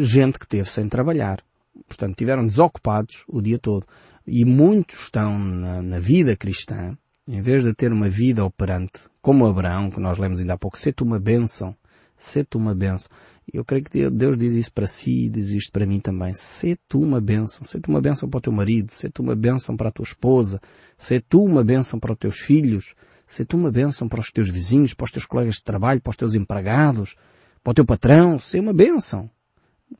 gente 0.00 0.38
que 0.38 0.48
teve 0.48 0.68
sem 0.68 0.88
trabalhar. 0.88 1.42
Portanto, 1.86 2.16
tiveram 2.16 2.46
desocupados 2.46 3.24
o 3.28 3.40
dia 3.40 3.58
todo. 3.58 3.86
E 4.26 4.44
muitos 4.44 5.04
estão 5.04 5.38
na, 5.38 5.82
na 5.82 5.98
vida 5.98 6.36
cristã, 6.36 6.96
em 7.26 7.42
vez 7.42 7.62
de 7.62 7.74
ter 7.74 7.92
uma 7.92 8.08
vida 8.08 8.44
operante, 8.44 9.02
como 9.20 9.46
Abraão, 9.46 9.90
que 9.90 10.00
nós 10.00 10.18
lemos 10.18 10.40
ainda 10.40 10.54
há 10.54 10.58
pouco, 10.58 10.78
ser-te 10.78 11.02
uma 11.02 11.18
bênção. 11.18 11.76
Ser-te 12.16 12.56
uma 12.56 12.74
bênção. 12.74 13.08
Eu 13.50 13.64
creio 13.64 13.84
que 13.84 14.10
Deus 14.10 14.36
diz 14.36 14.52
isso 14.52 14.72
para 14.72 14.86
si 14.86 15.26
e 15.26 15.30
diz 15.30 15.50
isto 15.50 15.70
para 15.70 15.86
mim 15.86 16.00
também. 16.00 16.34
Ser-te 16.34 16.96
uma 16.96 17.20
bênção. 17.20 17.64
Ser-te 17.64 17.88
uma 17.88 18.00
bênção 18.00 18.28
para 18.28 18.38
o 18.38 18.40
teu 18.40 18.52
marido. 18.52 18.92
Ser-te 18.92 19.20
uma 19.20 19.36
bênção 19.36 19.76
para 19.76 19.88
a 19.88 19.92
tua 19.92 20.02
esposa. 20.02 20.60
Ser-te 20.98 21.36
uma 21.36 21.62
bênção 21.62 22.00
para 22.00 22.12
os 22.12 22.18
teus 22.18 22.38
filhos. 22.38 22.94
Ser-te 23.26 23.54
uma 23.54 23.70
bênção 23.70 24.08
para 24.08 24.20
os 24.20 24.30
teus 24.30 24.50
vizinhos, 24.50 24.94
para 24.94 25.04
os 25.04 25.10
teus 25.10 25.24
colegas 25.24 25.56
de 25.56 25.62
trabalho, 25.62 26.00
para 26.00 26.10
os 26.10 26.16
teus 26.16 26.34
empregados, 26.34 27.14
para 27.62 27.70
o 27.70 27.74
teu 27.74 27.84
patrão. 27.84 28.38
Ser 28.38 28.60
uma 28.60 28.74
bênção. 28.74 29.30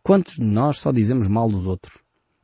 Quantos 0.03 0.35
de 0.35 0.45
nós 0.45 0.79
só 0.79 0.93
dizemos 0.93 1.29
mal 1.29 1.49
dos 1.49 1.67
outros? 1.67 1.99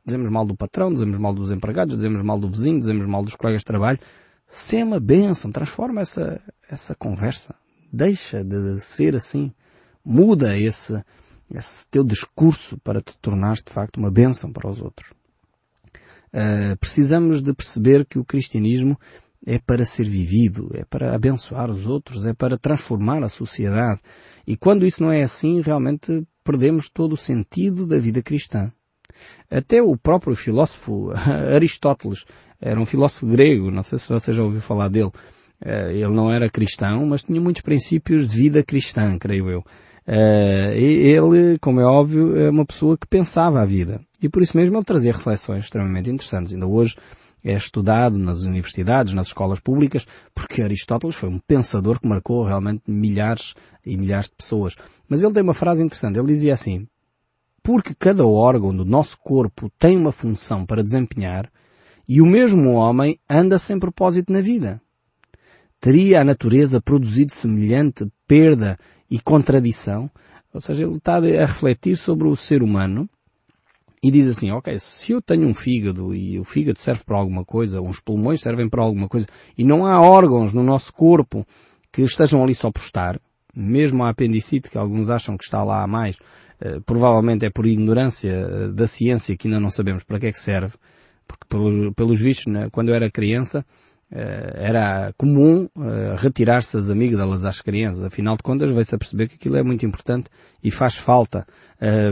Dizemos 0.05 0.29
mal 0.29 0.45
do 0.45 0.55
patrão, 0.55 0.93
dizemos 0.93 1.17
mal 1.17 1.33
dos 1.33 1.51
empregados, 1.51 1.95
dizemos 1.95 2.21
mal 2.21 2.37
do 2.37 2.49
vizinho, 2.49 2.79
dizemos 2.79 3.07
mal 3.07 3.23
dos 3.23 3.35
colegas 3.35 3.61
de 3.61 3.65
trabalho. 3.65 3.99
Se 4.47 4.77
é 4.77 4.83
uma 4.83 4.99
bênção, 4.99 5.51
transforma 5.51 6.01
essa, 6.01 6.39
essa 6.69 6.95
conversa. 6.95 7.55
Deixa 7.91 8.43
de 8.43 8.79
ser 8.79 9.15
assim. 9.15 9.51
Muda 10.03 10.57
esse, 10.57 11.03
esse 11.51 11.89
teu 11.89 12.03
discurso 12.03 12.77
para 12.83 13.01
te 13.01 13.17
tornares 13.17 13.63
de 13.63 13.73
facto 13.73 13.97
uma 13.97 14.11
bênção 14.11 14.51
para 14.51 14.69
os 14.69 14.79
outros. 14.79 15.11
Uh, 16.31 16.77
precisamos 16.79 17.41
de 17.41 17.53
perceber 17.53 18.05
que 18.05 18.19
o 18.19 18.25
cristianismo 18.25 18.99
é 19.45 19.57
para 19.57 19.85
ser 19.85 20.05
vivido, 20.07 20.69
é 20.73 20.83
para 20.83 21.15
abençoar 21.15 21.71
os 21.71 21.85
outros, 21.85 22.25
é 22.25 22.33
para 22.33 22.57
transformar 22.57 23.23
a 23.23 23.29
sociedade. 23.29 24.01
E 24.45 24.57
quando 24.57 24.85
isso 24.85 25.01
não 25.01 25.11
é 25.11 25.23
assim, 25.23 25.61
realmente 25.61 26.27
perdemos 26.45 26.87
todo 26.87 27.13
o 27.13 27.17
sentido 27.17 27.85
da 27.85 27.97
vida 27.97 28.21
cristã. 28.21 28.71
Até 29.49 29.81
o 29.81 29.97
próprio 29.97 30.35
filósofo 30.35 31.11
Aristóteles 31.53 32.25
era 32.61 32.79
um 32.79 32.85
filósofo 32.85 33.25
grego, 33.25 33.71
não 33.71 33.83
sei 33.83 33.99
se 33.99 34.07
você 34.07 34.31
já 34.31 34.43
ouviu 34.43 34.61
falar 34.61 34.87
dele. 34.87 35.11
Eh, 35.63 35.93
ele 35.93 36.13
não 36.13 36.31
era 36.31 36.49
cristão, 36.49 37.05
mas 37.05 37.23
tinha 37.23 37.41
muitos 37.41 37.61
princípios 37.61 38.31
de 38.31 38.37
vida 38.37 38.63
cristã, 38.63 39.17
creio 39.17 39.49
eu. 39.49 39.59
Uh, 40.07 40.71
ele, 40.75 41.57
como 41.59 41.79
é 41.79 41.83
óbvio, 41.83 42.37
é 42.37 42.51
uma 42.51 42.65
pessoa 42.65 42.95
que 42.95 43.07
pensava 43.07 43.59
a 43.59 43.65
vida. 43.65 43.99
E 44.21 44.29
por 44.29 44.43
isso 44.43 44.55
mesmo 44.55 44.77
ele 44.77 44.85
trazia 44.85 45.11
reflexões 45.11 45.63
extremamente 45.63 46.11
interessantes. 46.11 46.53
Ainda 46.53 46.67
hoje 46.67 46.95
é 47.45 47.55
estudado 47.55 48.17
nas 48.17 48.41
universidades, 48.41 49.13
nas 49.13 49.27
escolas 49.27 49.59
públicas, 49.59 50.07
porque 50.33 50.63
Aristóteles 50.63 51.15
foi 51.15 51.29
um 51.29 51.37
pensador 51.37 51.99
que 51.99 52.07
marcou 52.07 52.43
realmente 52.43 52.81
milhares 52.87 53.53
e 53.85 53.95
milhares 53.95 54.29
de 54.29 54.35
pessoas. 54.35 54.75
Mas 55.07 55.21
ele 55.21 55.31
tem 55.31 55.43
uma 55.43 55.53
frase 55.53 55.83
interessante. 55.83 56.17
Ele 56.17 56.27
dizia 56.27 56.55
assim, 56.55 56.87
porque 57.61 57.93
cada 57.93 58.25
órgão 58.25 58.75
do 58.75 58.83
nosso 58.83 59.15
corpo 59.19 59.71
tem 59.77 59.95
uma 59.95 60.11
função 60.11 60.65
para 60.65 60.83
desempenhar, 60.83 61.51
e 62.07 62.19
o 62.19 62.25
mesmo 62.25 62.71
homem 62.73 63.19
anda 63.29 63.59
sem 63.59 63.79
propósito 63.79 64.33
na 64.33 64.41
vida. 64.41 64.81
Teria 65.79 66.21
a 66.21 66.23
natureza 66.23 66.81
produzido 66.81 67.31
semelhante 67.31 68.11
perda 68.27 68.75
e 69.09 69.19
contradição? 69.19 70.09
Ou 70.51 70.59
seja, 70.59 70.83
ele 70.83 70.97
está 70.97 71.17
a 71.17 71.45
refletir 71.45 71.95
sobre 71.95 72.27
o 72.27 72.35
ser 72.35 72.63
humano 72.63 73.07
e 74.07 74.11
diz 74.11 74.27
assim, 74.27 74.51
ok, 74.51 74.77
se 74.77 75.13
eu 75.13 75.21
tenho 75.21 75.47
um 75.47 75.53
fígado 75.53 76.13
e 76.13 76.39
o 76.39 76.43
fígado 76.43 76.77
serve 76.77 77.03
para 77.03 77.17
alguma 77.17 77.43
coisa, 77.43 77.81
uns 77.81 77.99
pulmões 77.99 78.39
servem 78.39 78.69
para 78.69 78.83
alguma 78.83 79.07
coisa, 79.07 79.25
e 79.57 79.63
não 79.63 79.83
há 79.83 79.99
órgãos 79.99 80.53
no 80.53 80.61
nosso 80.61 80.93
corpo 80.93 81.43
que 81.91 82.03
estejam 82.03 82.43
ali 82.43 82.53
só 82.53 82.71
por 82.71 82.83
estar, 82.83 83.19
mesmo 83.55 84.03
a 84.03 84.09
apendicite 84.09 84.69
que 84.69 84.77
alguns 84.77 85.09
acham 85.09 85.35
que 85.35 85.43
está 85.43 85.63
lá 85.63 85.81
a 85.81 85.87
mais, 85.87 86.17
eh, 86.59 86.79
provavelmente 86.85 87.45
é 87.45 87.49
por 87.49 87.65
ignorância 87.65 88.29
eh, 88.29 88.67
da 88.67 88.85
ciência 88.85 89.35
que 89.35 89.47
ainda 89.47 89.59
não 89.59 89.71
sabemos 89.71 90.03
para 90.03 90.19
que 90.19 90.27
é 90.27 90.31
que 90.31 90.39
serve, 90.39 90.75
porque 91.27 91.47
pelos 91.95 92.21
vistos, 92.21 92.53
né, 92.53 92.69
quando 92.71 92.89
eu 92.89 92.95
era 92.95 93.09
criança, 93.09 93.65
eh, 94.11 94.53
era 94.55 95.13
comum 95.17 95.67
retirar-se 96.17 96.77
as 96.77 96.89
amígdalas 96.91 97.43
às 97.43 97.59
crianças. 97.59 98.03
Afinal 98.03 98.37
de 98.37 98.43
contas, 98.43 98.69
vai-se 98.71 98.93
a 98.93 98.97
perceber 98.97 99.27
que 99.27 99.35
aquilo 99.35 99.57
é 99.57 99.63
muito 99.63 99.85
importante 99.85 100.29
e 100.63 100.69
faz 100.69 100.95
falta 100.95 101.47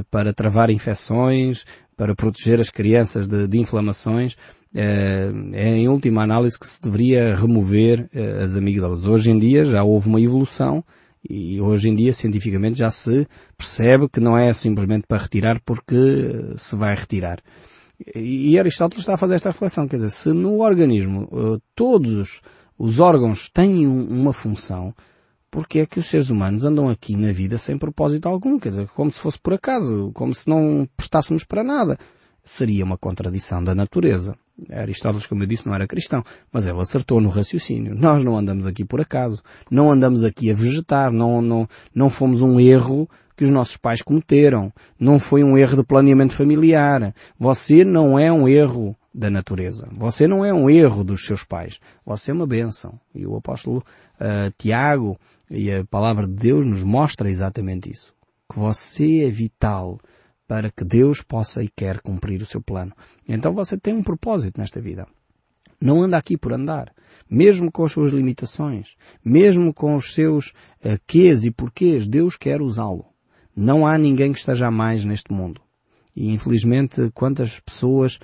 para 0.09 0.33
travar 0.33 0.69
infecções, 0.69 1.65
para 1.95 2.15
proteger 2.15 2.59
as 2.59 2.69
crianças 2.69 3.27
de, 3.27 3.47
de 3.47 3.59
inflamações. 3.59 4.35
é 4.73 5.77
em 5.77 5.87
última 5.87 6.23
análise 6.23 6.57
que 6.57 6.67
se 6.67 6.81
deveria 6.81 7.35
remover 7.35 8.09
as 8.43 8.55
amígdalas. 8.55 9.05
Hoje 9.05 9.31
em 9.31 9.39
dia 9.39 9.65
já 9.65 9.83
houve 9.83 10.07
uma 10.07 10.21
evolução 10.21 10.83
e 11.27 11.61
hoje 11.61 11.89
em 11.89 11.95
dia 11.95 12.11
cientificamente 12.11 12.77
já 12.77 12.89
se 12.89 13.27
percebe 13.57 14.09
que 14.09 14.19
não 14.19 14.37
é 14.37 14.51
simplesmente 14.51 15.05
para 15.07 15.21
retirar 15.21 15.61
porque 15.63 16.53
se 16.57 16.75
vai 16.75 16.95
retirar. 16.95 17.39
E 18.15 18.57
Aristóteles 18.59 19.03
está 19.03 19.13
a 19.13 19.17
fazer 19.17 19.35
esta 19.35 19.51
reflexão, 19.51 19.87
quer 19.87 19.97
dizer, 19.97 20.11
se 20.11 20.33
no 20.33 20.61
organismo 20.61 21.29
todos 21.75 22.41
os 22.77 22.99
órgãos 22.99 23.49
têm 23.49 23.87
uma 23.87 24.33
função, 24.33 24.93
porque 25.53 25.77
é 25.77 25.85
que 25.85 25.99
os 25.99 26.07
seres 26.07 26.31
humanos 26.31 26.63
andam 26.63 26.89
aqui 26.89 27.15
na 27.15 27.31
vida 27.31 27.59
sem 27.59 27.77
propósito 27.77 28.27
algum? 28.27 28.57
Quer 28.57 28.69
dizer, 28.69 28.87
como 28.87 29.11
se 29.11 29.19
fosse 29.19 29.37
por 29.37 29.53
acaso, 29.53 30.09
como 30.11 30.33
se 30.33 30.49
não 30.49 30.89
prestássemos 30.97 31.43
para 31.43 31.63
nada. 31.63 31.95
Seria 32.43 32.83
uma 32.83 32.97
contradição 32.97 33.63
da 33.63 33.75
natureza. 33.75 34.35
Aristóteles, 34.71 35.27
como 35.27 35.43
eu 35.43 35.47
disse, 35.47 35.67
não 35.67 35.75
era 35.75 35.85
cristão, 35.85 36.23
mas 36.51 36.65
ele 36.65 36.81
acertou 36.81 37.21
no 37.21 37.29
raciocínio. 37.29 37.93
Nós 37.93 38.23
não 38.23 38.35
andamos 38.35 38.65
aqui 38.65 38.83
por 38.83 38.99
acaso. 38.99 39.43
Não 39.69 39.91
andamos 39.91 40.23
aqui 40.23 40.49
a 40.49 40.55
vegetar. 40.55 41.11
Não, 41.11 41.39
não, 41.39 41.67
não 41.93 42.09
fomos 42.09 42.41
um 42.41 42.59
erro 42.59 43.07
que 43.37 43.43
os 43.43 43.51
nossos 43.51 43.77
pais 43.77 44.01
cometeram. 44.01 44.73
Não 44.99 45.19
foi 45.19 45.43
um 45.43 45.55
erro 45.55 45.77
de 45.77 45.83
planeamento 45.83 46.33
familiar. 46.33 47.13
Você 47.39 47.85
não 47.85 48.17
é 48.17 48.31
um 48.31 48.47
erro 48.47 48.97
da 49.13 49.29
natureza. 49.29 49.87
Você 49.91 50.27
não 50.27 50.43
é 50.43 50.53
um 50.53 50.69
erro 50.69 51.03
dos 51.03 51.25
seus 51.25 51.43
pais. 51.43 51.79
Você 52.05 52.31
é 52.31 52.33
uma 52.33 52.47
bênção. 52.47 52.99
E 53.13 53.25
o 53.27 53.35
apóstolo 53.35 53.77
uh, 54.19 54.51
Tiago 54.57 55.19
e 55.49 55.71
a 55.71 55.85
palavra 55.85 56.25
de 56.25 56.33
Deus 56.33 56.65
nos 56.65 56.83
mostra 56.83 57.29
exatamente 57.29 57.91
isso. 57.91 58.13
Que 58.51 58.57
você 58.57 59.25
é 59.25 59.29
vital 59.29 59.99
para 60.47 60.71
que 60.71 60.83
Deus 60.83 61.21
possa 61.21 61.63
e 61.63 61.69
quer 61.69 61.99
cumprir 62.01 62.41
o 62.41 62.45
seu 62.45 62.61
plano. 62.61 62.93
Então 63.27 63.53
você 63.53 63.77
tem 63.77 63.93
um 63.93 64.03
propósito 64.03 64.59
nesta 64.59 64.81
vida. 64.81 65.07
Não 65.79 66.01
anda 66.01 66.17
aqui 66.17 66.37
por 66.37 66.53
andar. 66.53 66.91
Mesmo 67.29 67.71
com 67.71 67.83
as 67.83 67.91
suas 67.91 68.11
limitações, 68.11 68.95
mesmo 69.23 69.73
com 69.73 69.95
os 69.95 70.13
seus 70.13 70.47
uh, 70.83 70.99
quês 71.05 71.43
e 71.43 71.51
porquês, 71.51 72.07
Deus 72.07 72.35
quer 72.35 72.61
usá-lo. 72.61 73.05
Não 73.55 73.85
há 73.85 73.97
ninguém 73.97 74.33
que 74.33 74.39
esteja 74.39 74.71
mais 74.71 75.05
neste 75.05 75.31
mundo. 75.31 75.61
E 76.15 76.31
infelizmente 76.31 77.11
quantas 77.13 77.59
pessoas 77.59 78.19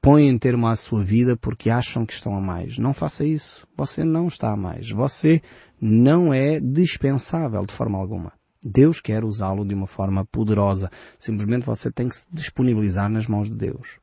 põem 0.00 0.28
em 0.28 0.38
termo 0.38 0.66
a 0.66 0.76
sua 0.76 1.04
vida 1.04 1.36
porque 1.36 1.70
acham 1.70 2.06
que 2.06 2.12
estão 2.12 2.36
a 2.36 2.40
mais. 2.40 2.78
Não 2.78 2.94
faça 2.94 3.24
isso. 3.24 3.66
Você 3.76 4.04
não 4.04 4.28
está 4.28 4.52
a 4.52 4.56
mais. 4.56 4.90
Você 4.90 5.42
não 5.80 6.32
é 6.32 6.60
dispensável 6.60 7.64
de 7.66 7.72
forma 7.72 7.98
alguma. 7.98 8.32
Deus 8.64 9.00
quer 9.00 9.24
usá-lo 9.24 9.64
de 9.64 9.74
uma 9.74 9.86
forma 9.86 10.24
poderosa. 10.24 10.90
Simplesmente 11.18 11.66
você 11.66 11.90
tem 11.90 12.08
que 12.08 12.16
se 12.16 12.26
disponibilizar 12.32 13.10
nas 13.10 13.26
mãos 13.26 13.48
de 13.48 13.54
Deus. 13.54 13.98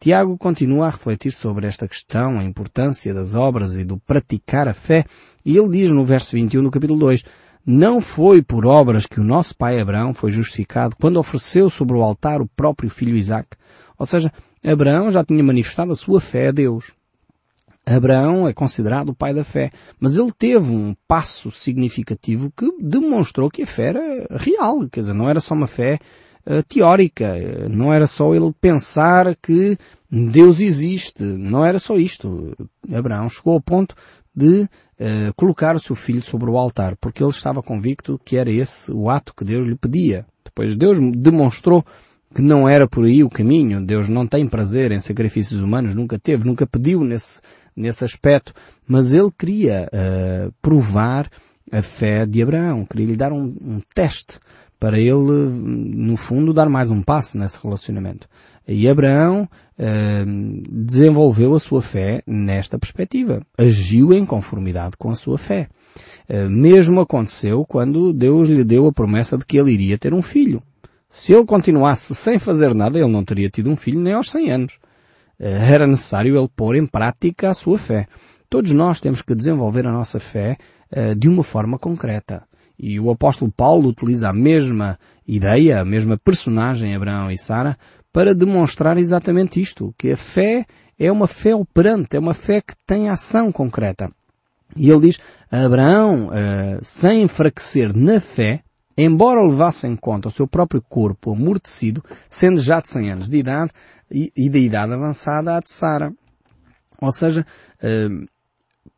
Tiago 0.00 0.38
continua 0.38 0.86
a 0.86 0.90
refletir 0.90 1.32
sobre 1.32 1.66
esta 1.66 1.88
questão, 1.88 2.38
a 2.38 2.44
importância 2.44 3.12
das 3.12 3.34
obras 3.34 3.74
e 3.74 3.84
do 3.84 3.98
praticar 3.98 4.68
a 4.68 4.72
fé, 4.72 5.04
e 5.44 5.56
ele 5.58 5.68
diz 5.68 5.90
no 5.90 6.04
verso 6.04 6.32
21 6.32 6.62
do 6.62 6.70
capítulo 6.70 6.98
2, 6.98 7.24
não 7.66 8.00
foi 8.00 8.42
por 8.42 8.66
obras 8.66 9.06
que 9.06 9.20
o 9.20 9.24
nosso 9.24 9.56
pai 9.56 9.80
Abraão 9.80 10.14
foi 10.14 10.30
justificado 10.30 10.96
quando 11.00 11.18
ofereceu 11.18 11.68
sobre 11.68 11.96
o 11.96 12.02
altar 12.02 12.40
o 12.40 12.48
próprio 12.48 12.88
filho 12.88 13.16
Isaac. 13.16 13.48
Ou 13.98 14.06
seja, 14.06 14.32
Abraão 14.64 15.10
já 15.10 15.24
tinha 15.24 15.42
manifestado 15.42 15.92
a 15.92 15.96
sua 15.96 16.20
fé 16.20 16.48
a 16.48 16.52
Deus. 16.52 16.92
Abraão 17.84 18.46
é 18.46 18.52
considerado 18.52 19.10
o 19.10 19.14
pai 19.14 19.32
da 19.32 19.44
fé, 19.44 19.70
mas 19.98 20.18
ele 20.18 20.30
teve 20.36 20.70
um 20.70 20.94
passo 21.06 21.50
significativo 21.50 22.52
que 22.54 22.70
demonstrou 22.78 23.50
que 23.50 23.62
a 23.62 23.66
fé 23.66 23.88
era 23.88 24.26
real, 24.36 24.86
quer 24.88 25.00
dizer, 25.00 25.14
não 25.14 25.28
era 25.28 25.40
só 25.40 25.54
uma 25.54 25.66
fé 25.66 25.98
uh, 26.46 26.62
teórica, 26.64 27.34
não 27.70 27.92
era 27.92 28.06
só 28.06 28.34
ele 28.34 28.52
pensar 28.60 29.34
que 29.36 29.78
Deus 30.10 30.60
existe, 30.60 31.22
não 31.22 31.64
era 31.64 31.78
só 31.78 31.96
isto. 31.96 32.54
Abraão 32.92 33.30
chegou 33.30 33.54
ao 33.54 33.60
ponto 33.60 33.94
de 34.34 34.68
uh, 35.00 35.32
colocar 35.36 35.74
o 35.74 35.80
seu 35.80 35.96
filho 35.96 36.22
sobre 36.22 36.50
o 36.50 36.56
altar, 36.56 36.96
porque 36.96 37.22
ele 37.22 37.30
estava 37.30 37.62
convicto 37.62 38.20
que 38.24 38.36
era 38.36 38.50
esse 38.50 38.90
o 38.90 39.08
ato 39.08 39.34
que 39.34 39.44
Deus 39.44 39.66
lhe 39.66 39.76
pedia. 39.76 40.26
Depois 40.44 40.76
Deus 40.76 40.98
demonstrou 41.16 41.84
que 42.34 42.42
não 42.42 42.68
era 42.68 42.86
por 42.86 43.04
aí 43.04 43.22
o 43.24 43.30
caminho. 43.30 43.84
Deus 43.84 44.08
não 44.08 44.26
tem 44.26 44.46
prazer 44.46 44.92
em 44.92 45.00
sacrifícios 45.00 45.60
humanos, 45.60 45.94
nunca 45.94 46.18
teve, 46.18 46.44
nunca 46.44 46.66
pediu 46.66 47.04
nesse, 47.04 47.40
nesse 47.74 48.04
aspecto. 48.04 48.52
Mas 48.86 49.12
ele 49.12 49.30
queria 49.36 49.88
uh, 49.92 50.52
provar 50.60 51.30
a 51.70 51.82
fé 51.82 52.24
de 52.24 52.42
Abraão, 52.42 52.84
queria 52.84 53.06
lhe 53.06 53.16
dar 53.16 53.32
um, 53.32 53.44
um 53.60 53.80
teste 53.94 54.38
para 54.78 54.98
ele, 54.98 55.12
no 55.12 56.16
fundo, 56.16 56.52
dar 56.52 56.68
mais 56.68 56.90
um 56.90 57.02
passo 57.02 57.36
nesse 57.36 57.58
relacionamento. 57.62 58.28
E 58.66 58.86
Abraão 58.86 59.48
uh, 59.78 60.62
desenvolveu 60.70 61.54
a 61.54 61.58
sua 61.58 61.80
fé 61.80 62.22
nesta 62.26 62.78
perspectiva. 62.78 63.42
Agiu 63.56 64.12
em 64.12 64.26
conformidade 64.26 64.96
com 64.98 65.10
a 65.10 65.16
sua 65.16 65.38
fé. 65.38 65.68
Uh, 66.28 66.50
mesmo 66.50 67.00
aconteceu 67.00 67.64
quando 67.64 68.12
Deus 68.12 68.48
lhe 68.48 68.62
deu 68.62 68.86
a 68.86 68.92
promessa 68.92 69.38
de 69.38 69.46
que 69.46 69.56
ele 69.56 69.72
iria 69.72 69.96
ter 69.96 70.12
um 70.12 70.20
filho. 70.20 70.62
Se 71.10 71.32
ele 71.32 71.46
continuasse 71.46 72.14
sem 72.14 72.38
fazer 72.38 72.74
nada, 72.74 72.98
ele 72.98 73.10
não 73.10 73.24
teria 73.24 73.48
tido 73.48 73.70
um 73.70 73.76
filho 73.76 73.98
nem 73.98 74.12
aos 74.12 74.30
100 74.30 74.50
anos. 74.50 74.74
Uh, 75.40 75.46
era 75.46 75.86
necessário 75.86 76.36
ele 76.36 76.48
pôr 76.54 76.76
em 76.76 76.86
prática 76.86 77.48
a 77.48 77.54
sua 77.54 77.78
fé. 77.78 78.06
Todos 78.50 78.72
nós 78.72 79.00
temos 79.00 79.22
que 79.22 79.34
desenvolver 79.34 79.86
a 79.86 79.92
nossa 79.92 80.20
fé 80.20 80.56
de 81.18 81.28
uma 81.28 81.42
forma 81.42 81.78
concreta. 81.78 82.48
E 82.78 83.00
o 83.00 83.10
apóstolo 83.10 83.50
Paulo 83.50 83.88
utiliza 83.88 84.30
a 84.30 84.32
mesma 84.32 84.98
ideia, 85.26 85.80
a 85.80 85.84
mesma 85.84 86.16
personagem, 86.16 86.94
Abraão 86.94 87.30
e 87.30 87.36
Sara, 87.36 87.76
para 88.12 88.34
demonstrar 88.34 88.96
exatamente 88.96 89.60
isto, 89.60 89.94
que 89.98 90.12
a 90.12 90.16
fé 90.16 90.64
é 90.98 91.10
uma 91.10 91.26
fé 91.26 91.54
operante, 91.54 92.16
é 92.16 92.20
uma 92.20 92.34
fé 92.34 92.60
que 92.60 92.74
tem 92.86 93.08
ação 93.08 93.50
concreta. 93.52 94.10
E 94.76 94.90
ele 94.90 95.08
diz, 95.08 95.18
Abraão, 95.50 96.28
uh, 96.28 96.84
sem 96.84 97.22
enfraquecer 97.22 97.96
na 97.96 98.20
fé, 98.20 98.62
embora 98.96 99.42
levasse 99.42 99.86
em 99.86 99.96
conta 99.96 100.28
o 100.28 100.32
seu 100.32 100.46
próprio 100.46 100.82
corpo 100.82 101.32
amortecido, 101.32 102.02
sendo 102.28 102.60
já 102.60 102.80
de 102.80 102.88
100 102.90 103.10
anos 103.12 103.30
de 103.30 103.38
idade 103.38 103.70
e, 104.10 104.32
e 104.36 104.50
da 104.50 104.58
idade 104.58 104.92
avançada 104.92 105.56
a 105.56 105.60
de 105.60 105.70
Sara. 105.70 106.12
Ou 107.00 107.12
seja, 107.12 107.46
uh, 107.82 108.26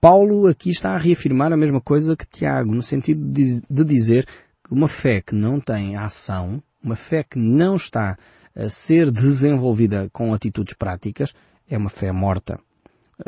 Paulo 0.00 0.46
aqui 0.46 0.70
está 0.70 0.94
a 0.94 0.98
reafirmar 0.98 1.52
a 1.52 1.56
mesma 1.56 1.80
coisa 1.80 2.16
que 2.16 2.26
Tiago, 2.26 2.74
no 2.74 2.82
sentido 2.82 3.24
de, 3.24 3.84
dizer 3.84 4.26
que 4.64 4.72
uma 4.72 4.88
fé 4.88 5.20
que 5.20 5.34
não 5.34 5.60
tem 5.60 5.96
ação, 5.96 6.62
uma 6.82 6.96
fé 6.96 7.22
que 7.22 7.38
não 7.38 7.76
está 7.76 8.18
a 8.54 8.68
ser 8.68 9.10
desenvolvida 9.10 10.08
com 10.12 10.34
atitudes 10.34 10.74
práticas, 10.74 11.32
é 11.68 11.76
uma 11.78 11.90
fé 11.90 12.12
morta. 12.12 12.58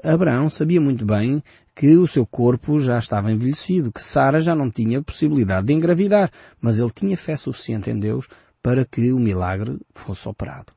Abraão 0.03 0.49
sabia 0.49 0.81
muito 0.81 1.05
bem 1.05 1.43
que 1.75 1.97
o 1.97 2.07
seu 2.07 2.27
corpo 2.27 2.79
já 2.79 2.99
estava 2.99 3.31
envelhecido, 3.31 3.93
que 3.93 4.01
Sara 4.01 4.41
já 4.41 4.55
não 4.55 4.71
tinha 4.71 5.03
possibilidade 5.03 5.67
de 5.67 5.73
engravidar, 5.73 6.31
mas 6.61 6.79
ele 6.79 6.91
tinha 6.91 7.17
fé 7.17 7.37
suficiente 7.37 7.91
em 7.91 7.99
Deus 7.99 8.27
para 8.63 8.85
que 8.85 9.13
o 9.13 9.19
milagre 9.19 9.79
fosse 9.95 10.29
operado. 10.29 10.73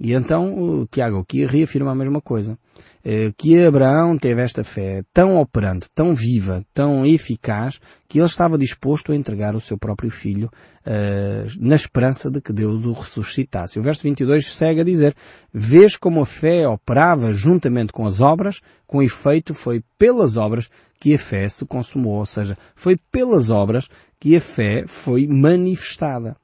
E 0.00 0.14
então 0.14 0.58
o 0.58 0.86
Tiago 0.86 1.18
aqui 1.18 1.44
reafirma 1.44 1.90
a 1.90 1.94
mesma 1.94 2.22
coisa. 2.22 2.58
Eh, 3.04 3.32
que 3.36 3.62
Abraão 3.62 4.16
teve 4.16 4.40
esta 4.40 4.64
fé 4.64 5.02
tão 5.12 5.38
operante, 5.38 5.90
tão 5.94 6.14
viva, 6.14 6.64
tão 6.72 7.04
eficaz, 7.04 7.78
que 8.08 8.18
ele 8.18 8.26
estava 8.26 8.56
disposto 8.56 9.12
a 9.12 9.16
entregar 9.16 9.54
o 9.54 9.60
seu 9.60 9.76
próprio 9.76 10.10
filho 10.10 10.50
uh, 10.86 11.46
na 11.60 11.76
esperança 11.76 12.30
de 12.30 12.40
que 12.40 12.52
Deus 12.52 12.84
o 12.84 12.92
ressuscitasse. 12.92 13.78
O 13.78 13.82
verso 13.82 14.02
22 14.02 14.46
segue 14.54 14.80
a 14.80 14.84
dizer, 14.84 15.14
Vês 15.52 15.96
como 15.96 16.22
a 16.22 16.26
fé 16.26 16.66
operava 16.66 17.32
juntamente 17.34 17.92
com 17.92 18.06
as 18.06 18.20
obras, 18.20 18.60
com 18.86 19.02
efeito 19.02 19.54
foi 19.54 19.82
pelas 19.98 20.36
obras 20.36 20.70
que 20.98 21.14
a 21.14 21.18
fé 21.18 21.48
se 21.48 21.64
consumou, 21.66 22.18
ou 22.18 22.26
seja, 22.26 22.56
foi 22.74 22.98
pelas 23.10 23.50
obras 23.50 23.88
que 24.18 24.34
a 24.34 24.40
fé 24.40 24.84
foi 24.86 25.26
manifestada. 25.26 26.36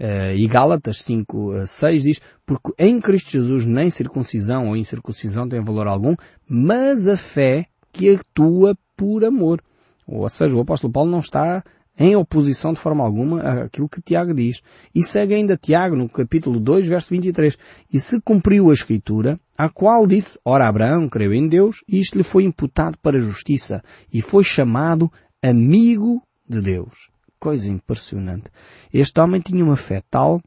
Uh, 0.00 0.34
e 0.34 0.46
Gálatas 0.46 1.02
5, 1.02 1.66
6 1.66 2.02
diz, 2.02 2.20
porque 2.44 2.72
em 2.78 3.00
Cristo 3.00 3.30
Jesus 3.30 3.64
nem 3.64 3.90
circuncisão 3.90 4.68
ou 4.68 4.76
incircuncisão 4.76 5.48
tem 5.48 5.62
valor 5.62 5.86
algum, 5.86 6.16
mas 6.48 7.06
a 7.06 7.16
fé 7.16 7.66
que 7.92 8.16
atua 8.16 8.76
por 8.96 9.24
amor. 9.24 9.62
Ou 10.06 10.28
seja, 10.28 10.56
o 10.56 10.60
apóstolo 10.60 10.92
Paulo 10.92 11.10
não 11.10 11.20
está 11.20 11.62
em 11.98 12.16
oposição 12.16 12.72
de 12.72 12.80
forma 12.80 13.04
alguma 13.04 13.64
àquilo 13.64 13.88
que 13.88 14.00
Tiago 14.00 14.34
diz. 14.34 14.62
E 14.94 15.02
segue 15.02 15.34
ainda 15.34 15.56
Tiago 15.56 15.94
no 15.94 16.08
capítulo 16.08 16.58
2, 16.58 16.88
verso 16.88 17.10
23. 17.10 17.56
E 17.92 18.00
se 18.00 18.20
cumpriu 18.20 18.70
a 18.70 18.74
escritura, 18.74 19.38
a 19.56 19.68
qual 19.68 20.06
disse, 20.06 20.38
ora 20.44 20.66
Abraão 20.66 21.08
creu 21.08 21.32
em 21.32 21.46
Deus, 21.46 21.84
e 21.86 22.00
isto 22.00 22.16
lhe 22.16 22.24
foi 22.24 22.44
imputado 22.44 22.96
para 22.98 23.20
justiça, 23.20 23.82
e 24.12 24.20
foi 24.20 24.42
chamado 24.42 25.12
amigo 25.42 26.22
de 26.48 26.60
Deus 26.60 27.11
coisa 27.42 27.68
impressionante. 27.68 28.44
Este 28.94 29.20
homem 29.20 29.40
tinha 29.40 29.64
uma 29.64 29.74
fé 29.74 30.00
tal, 30.08 30.40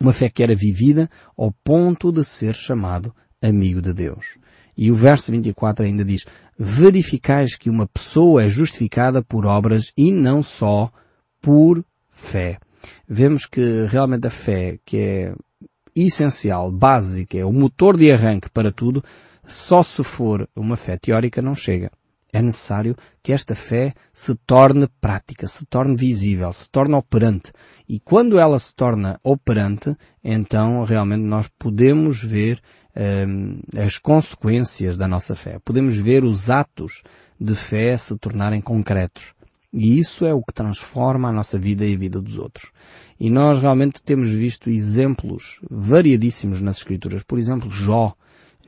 uma 0.00 0.12
fé 0.12 0.28
que 0.28 0.42
era 0.42 0.56
vivida 0.56 1.08
ao 1.38 1.52
ponto 1.52 2.10
de 2.10 2.24
ser 2.24 2.52
chamado 2.52 3.14
amigo 3.40 3.80
de 3.80 3.92
Deus. 3.92 4.36
E 4.76 4.90
o 4.90 4.96
verso 4.96 5.30
24 5.30 5.86
ainda 5.86 6.04
diz, 6.04 6.26
verificais 6.58 7.54
que 7.54 7.70
uma 7.70 7.86
pessoa 7.86 8.42
é 8.42 8.48
justificada 8.48 9.22
por 9.22 9.46
obras 9.46 9.92
e 9.96 10.10
não 10.10 10.42
só 10.42 10.90
por 11.40 11.84
fé. 12.10 12.58
Vemos 13.08 13.46
que 13.46 13.86
realmente 13.86 14.26
a 14.26 14.30
fé, 14.30 14.80
que 14.84 14.98
é 14.98 15.34
essencial, 15.94 16.72
básica, 16.72 17.38
é 17.38 17.44
o 17.44 17.52
motor 17.52 17.96
de 17.96 18.10
arranque 18.10 18.50
para 18.50 18.72
tudo, 18.72 19.02
só 19.46 19.80
se 19.80 20.02
for 20.02 20.48
uma 20.56 20.76
fé 20.76 20.96
teórica 20.96 21.40
não 21.40 21.54
chega 21.54 21.92
é 22.32 22.42
necessário 22.42 22.96
que 23.22 23.32
esta 23.32 23.54
fé 23.54 23.94
se 24.12 24.34
torne 24.46 24.88
prática, 25.00 25.46
se 25.46 25.64
torne 25.66 25.96
visível, 25.96 26.52
se 26.52 26.70
torne 26.70 26.94
operante. 26.94 27.52
E 27.88 28.00
quando 28.00 28.38
ela 28.38 28.58
se 28.58 28.74
torna 28.74 29.18
operante, 29.22 29.96
então 30.22 30.84
realmente 30.84 31.22
nós 31.22 31.48
podemos 31.58 32.22
ver 32.22 32.60
hum, 33.26 33.60
as 33.76 33.98
consequências 33.98 34.96
da 34.96 35.06
nossa 35.06 35.34
fé. 35.34 35.58
Podemos 35.64 35.96
ver 35.96 36.24
os 36.24 36.50
atos 36.50 37.02
de 37.40 37.54
fé 37.54 37.96
se 37.96 38.16
tornarem 38.18 38.60
concretos. 38.60 39.34
E 39.72 39.98
isso 39.98 40.24
é 40.24 40.32
o 40.32 40.42
que 40.42 40.54
transforma 40.54 41.28
a 41.28 41.32
nossa 41.32 41.58
vida 41.58 41.84
e 41.84 41.94
a 41.94 41.98
vida 41.98 42.20
dos 42.20 42.38
outros. 42.38 42.72
E 43.20 43.28
nós 43.28 43.60
realmente 43.60 44.02
temos 44.02 44.30
visto 44.30 44.70
exemplos 44.70 45.60
variadíssimos 45.70 46.60
nas 46.60 46.78
Escrituras. 46.78 47.22
Por 47.22 47.38
exemplo, 47.38 47.70
Jó, 47.70 48.14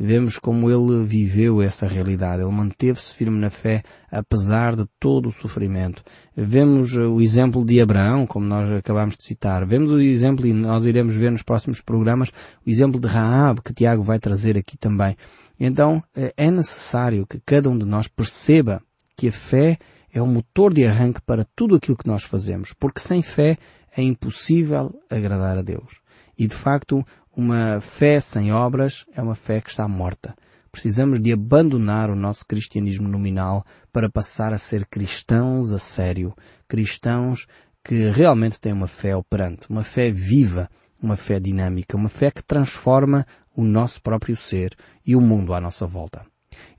Vemos 0.01 0.39
como 0.39 0.71
ele 0.71 1.05
viveu 1.05 1.61
essa 1.61 1.85
realidade. 1.89 2.41
Ele 2.41 2.53
manteve-se 2.53 3.13
firme 3.13 3.37
na 3.41 3.51
fé, 3.51 3.83
apesar 4.13 4.77
de 4.77 4.87
todo 5.01 5.29
o 5.29 5.33
sofrimento. 5.33 6.05
Vemos 6.37 6.97
eh, 6.97 7.01
o 7.01 7.21
exemplo 7.21 7.65
de 7.65 7.81
Abraão, 7.81 8.25
como 8.25 8.47
nós 8.47 8.71
acabamos 8.71 9.17
de 9.17 9.25
citar. 9.25 9.67
Vemos 9.67 9.91
o 9.91 9.99
exemplo, 9.99 10.47
e 10.47 10.53
nós 10.53 10.87
iremos 10.87 11.17
ver 11.17 11.33
nos 11.33 11.43
próximos 11.43 11.81
programas, 11.81 12.31
o 12.65 12.71
exemplo 12.71 13.01
de 13.01 13.09
Raab, 13.09 13.61
que 13.61 13.75
Tiago 13.75 14.05
vai 14.05 14.21
trazer 14.21 14.57
aqui 14.57 14.79
também. 14.79 15.17
Então, 15.59 16.01
eh, 16.17 16.33
é 16.37 16.49
necessário 16.49 17.27
que 17.27 17.41
cada 17.45 17.69
um 17.69 17.77
de 17.77 17.85
nós 17.85 18.07
perceba 18.07 18.81
que 19.17 19.27
a 19.27 19.33
fé 19.33 19.79
é 20.13 20.23
o 20.23 20.27
motor 20.27 20.73
de 20.73 20.87
arranque 20.87 21.21
para 21.23 21.45
tudo 21.57 21.75
aquilo 21.75 21.97
que 21.97 22.07
nós 22.07 22.23
fazemos, 22.23 22.73
porque 22.73 23.01
sem 23.01 23.21
fé 23.21 23.59
é 23.97 24.03
impossível 24.03 24.95
agradar 25.11 25.59
a 25.59 25.63
Deus. 25.63 26.01
E 26.39 26.47
de 26.47 26.55
facto, 26.55 27.05
uma 27.37 27.81
fé 27.81 28.21
sem 28.21 28.53
obras 28.53 29.05
é 29.13 29.21
uma 29.21 29.35
fé 29.35 29.61
que 29.61 29.71
está 29.71 29.89
morta. 29.89 30.35
Precisamos 30.71 31.21
de 31.21 31.33
abandonar 31.33 32.11
o 32.11 32.15
nosso 32.15 32.47
cristianismo 32.47 33.09
nominal 33.09 33.65
para 33.93 34.11
passar 34.11 34.53
a 34.53 34.59
ser 34.59 34.87
cristãos 34.87 35.73
a 35.73 35.79
sério. 35.79 36.35
Cristãos 36.69 37.47
que 37.83 38.11
realmente 38.11 38.61
têm 38.61 38.73
uma 38.73 38.87
fé 38.87 39.17
operante, 39.17 39.67
uma 39.69 39.83
fé 39.83 40.11
viva, 40.11 40.69
uma 41.03 41.17
fé 41.17 41.41
dinâmica, 41.41 41.97
uma 41.97 42.09
fé 42.09 42.31
que 42.31 42.45
transforma 42.45 43.27
o 43.57 43.65
nosso 43.65 44.01
próprio 44.03 44.37
ser 44.37 44.77
e 45.05 45.17
o 45.17 45.21
mundo 45.21 45.55
à 45.55 45.61
nossa 45.61 45.87
volta. 45.87 46.25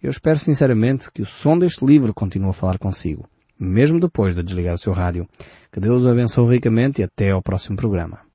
Eu 0.02 0.12
espero 0.12 0.40
sinceramente 0.40 1.12
que 1.12 1.22
o 1.22 1.26
som 1.26 1.58
deste 1.58 1.86
livro 1.86 2.14
continue 2.14 2.50
a 2.50 2.54
falar 2.54 2.78
consigo, 2.78 3.28
mesmo 3.60 4.00
depois 4.00 4.36
de 4.36 4.44
desligar 4.44 4.76
o 4.76 4.78
seu 4.78 4.94
rádio. 4.94 5.28
Que 5.72 5.80
Deus 5.80 6.04
o 6.04 6.10
abençoe 6.10 6.56
ricamente 6.56 7.02
e 7.02 7.04
até 7.04 7.32
ao 7.32 7.42
próximo 7.42 7.76
programa. 7.76 8.20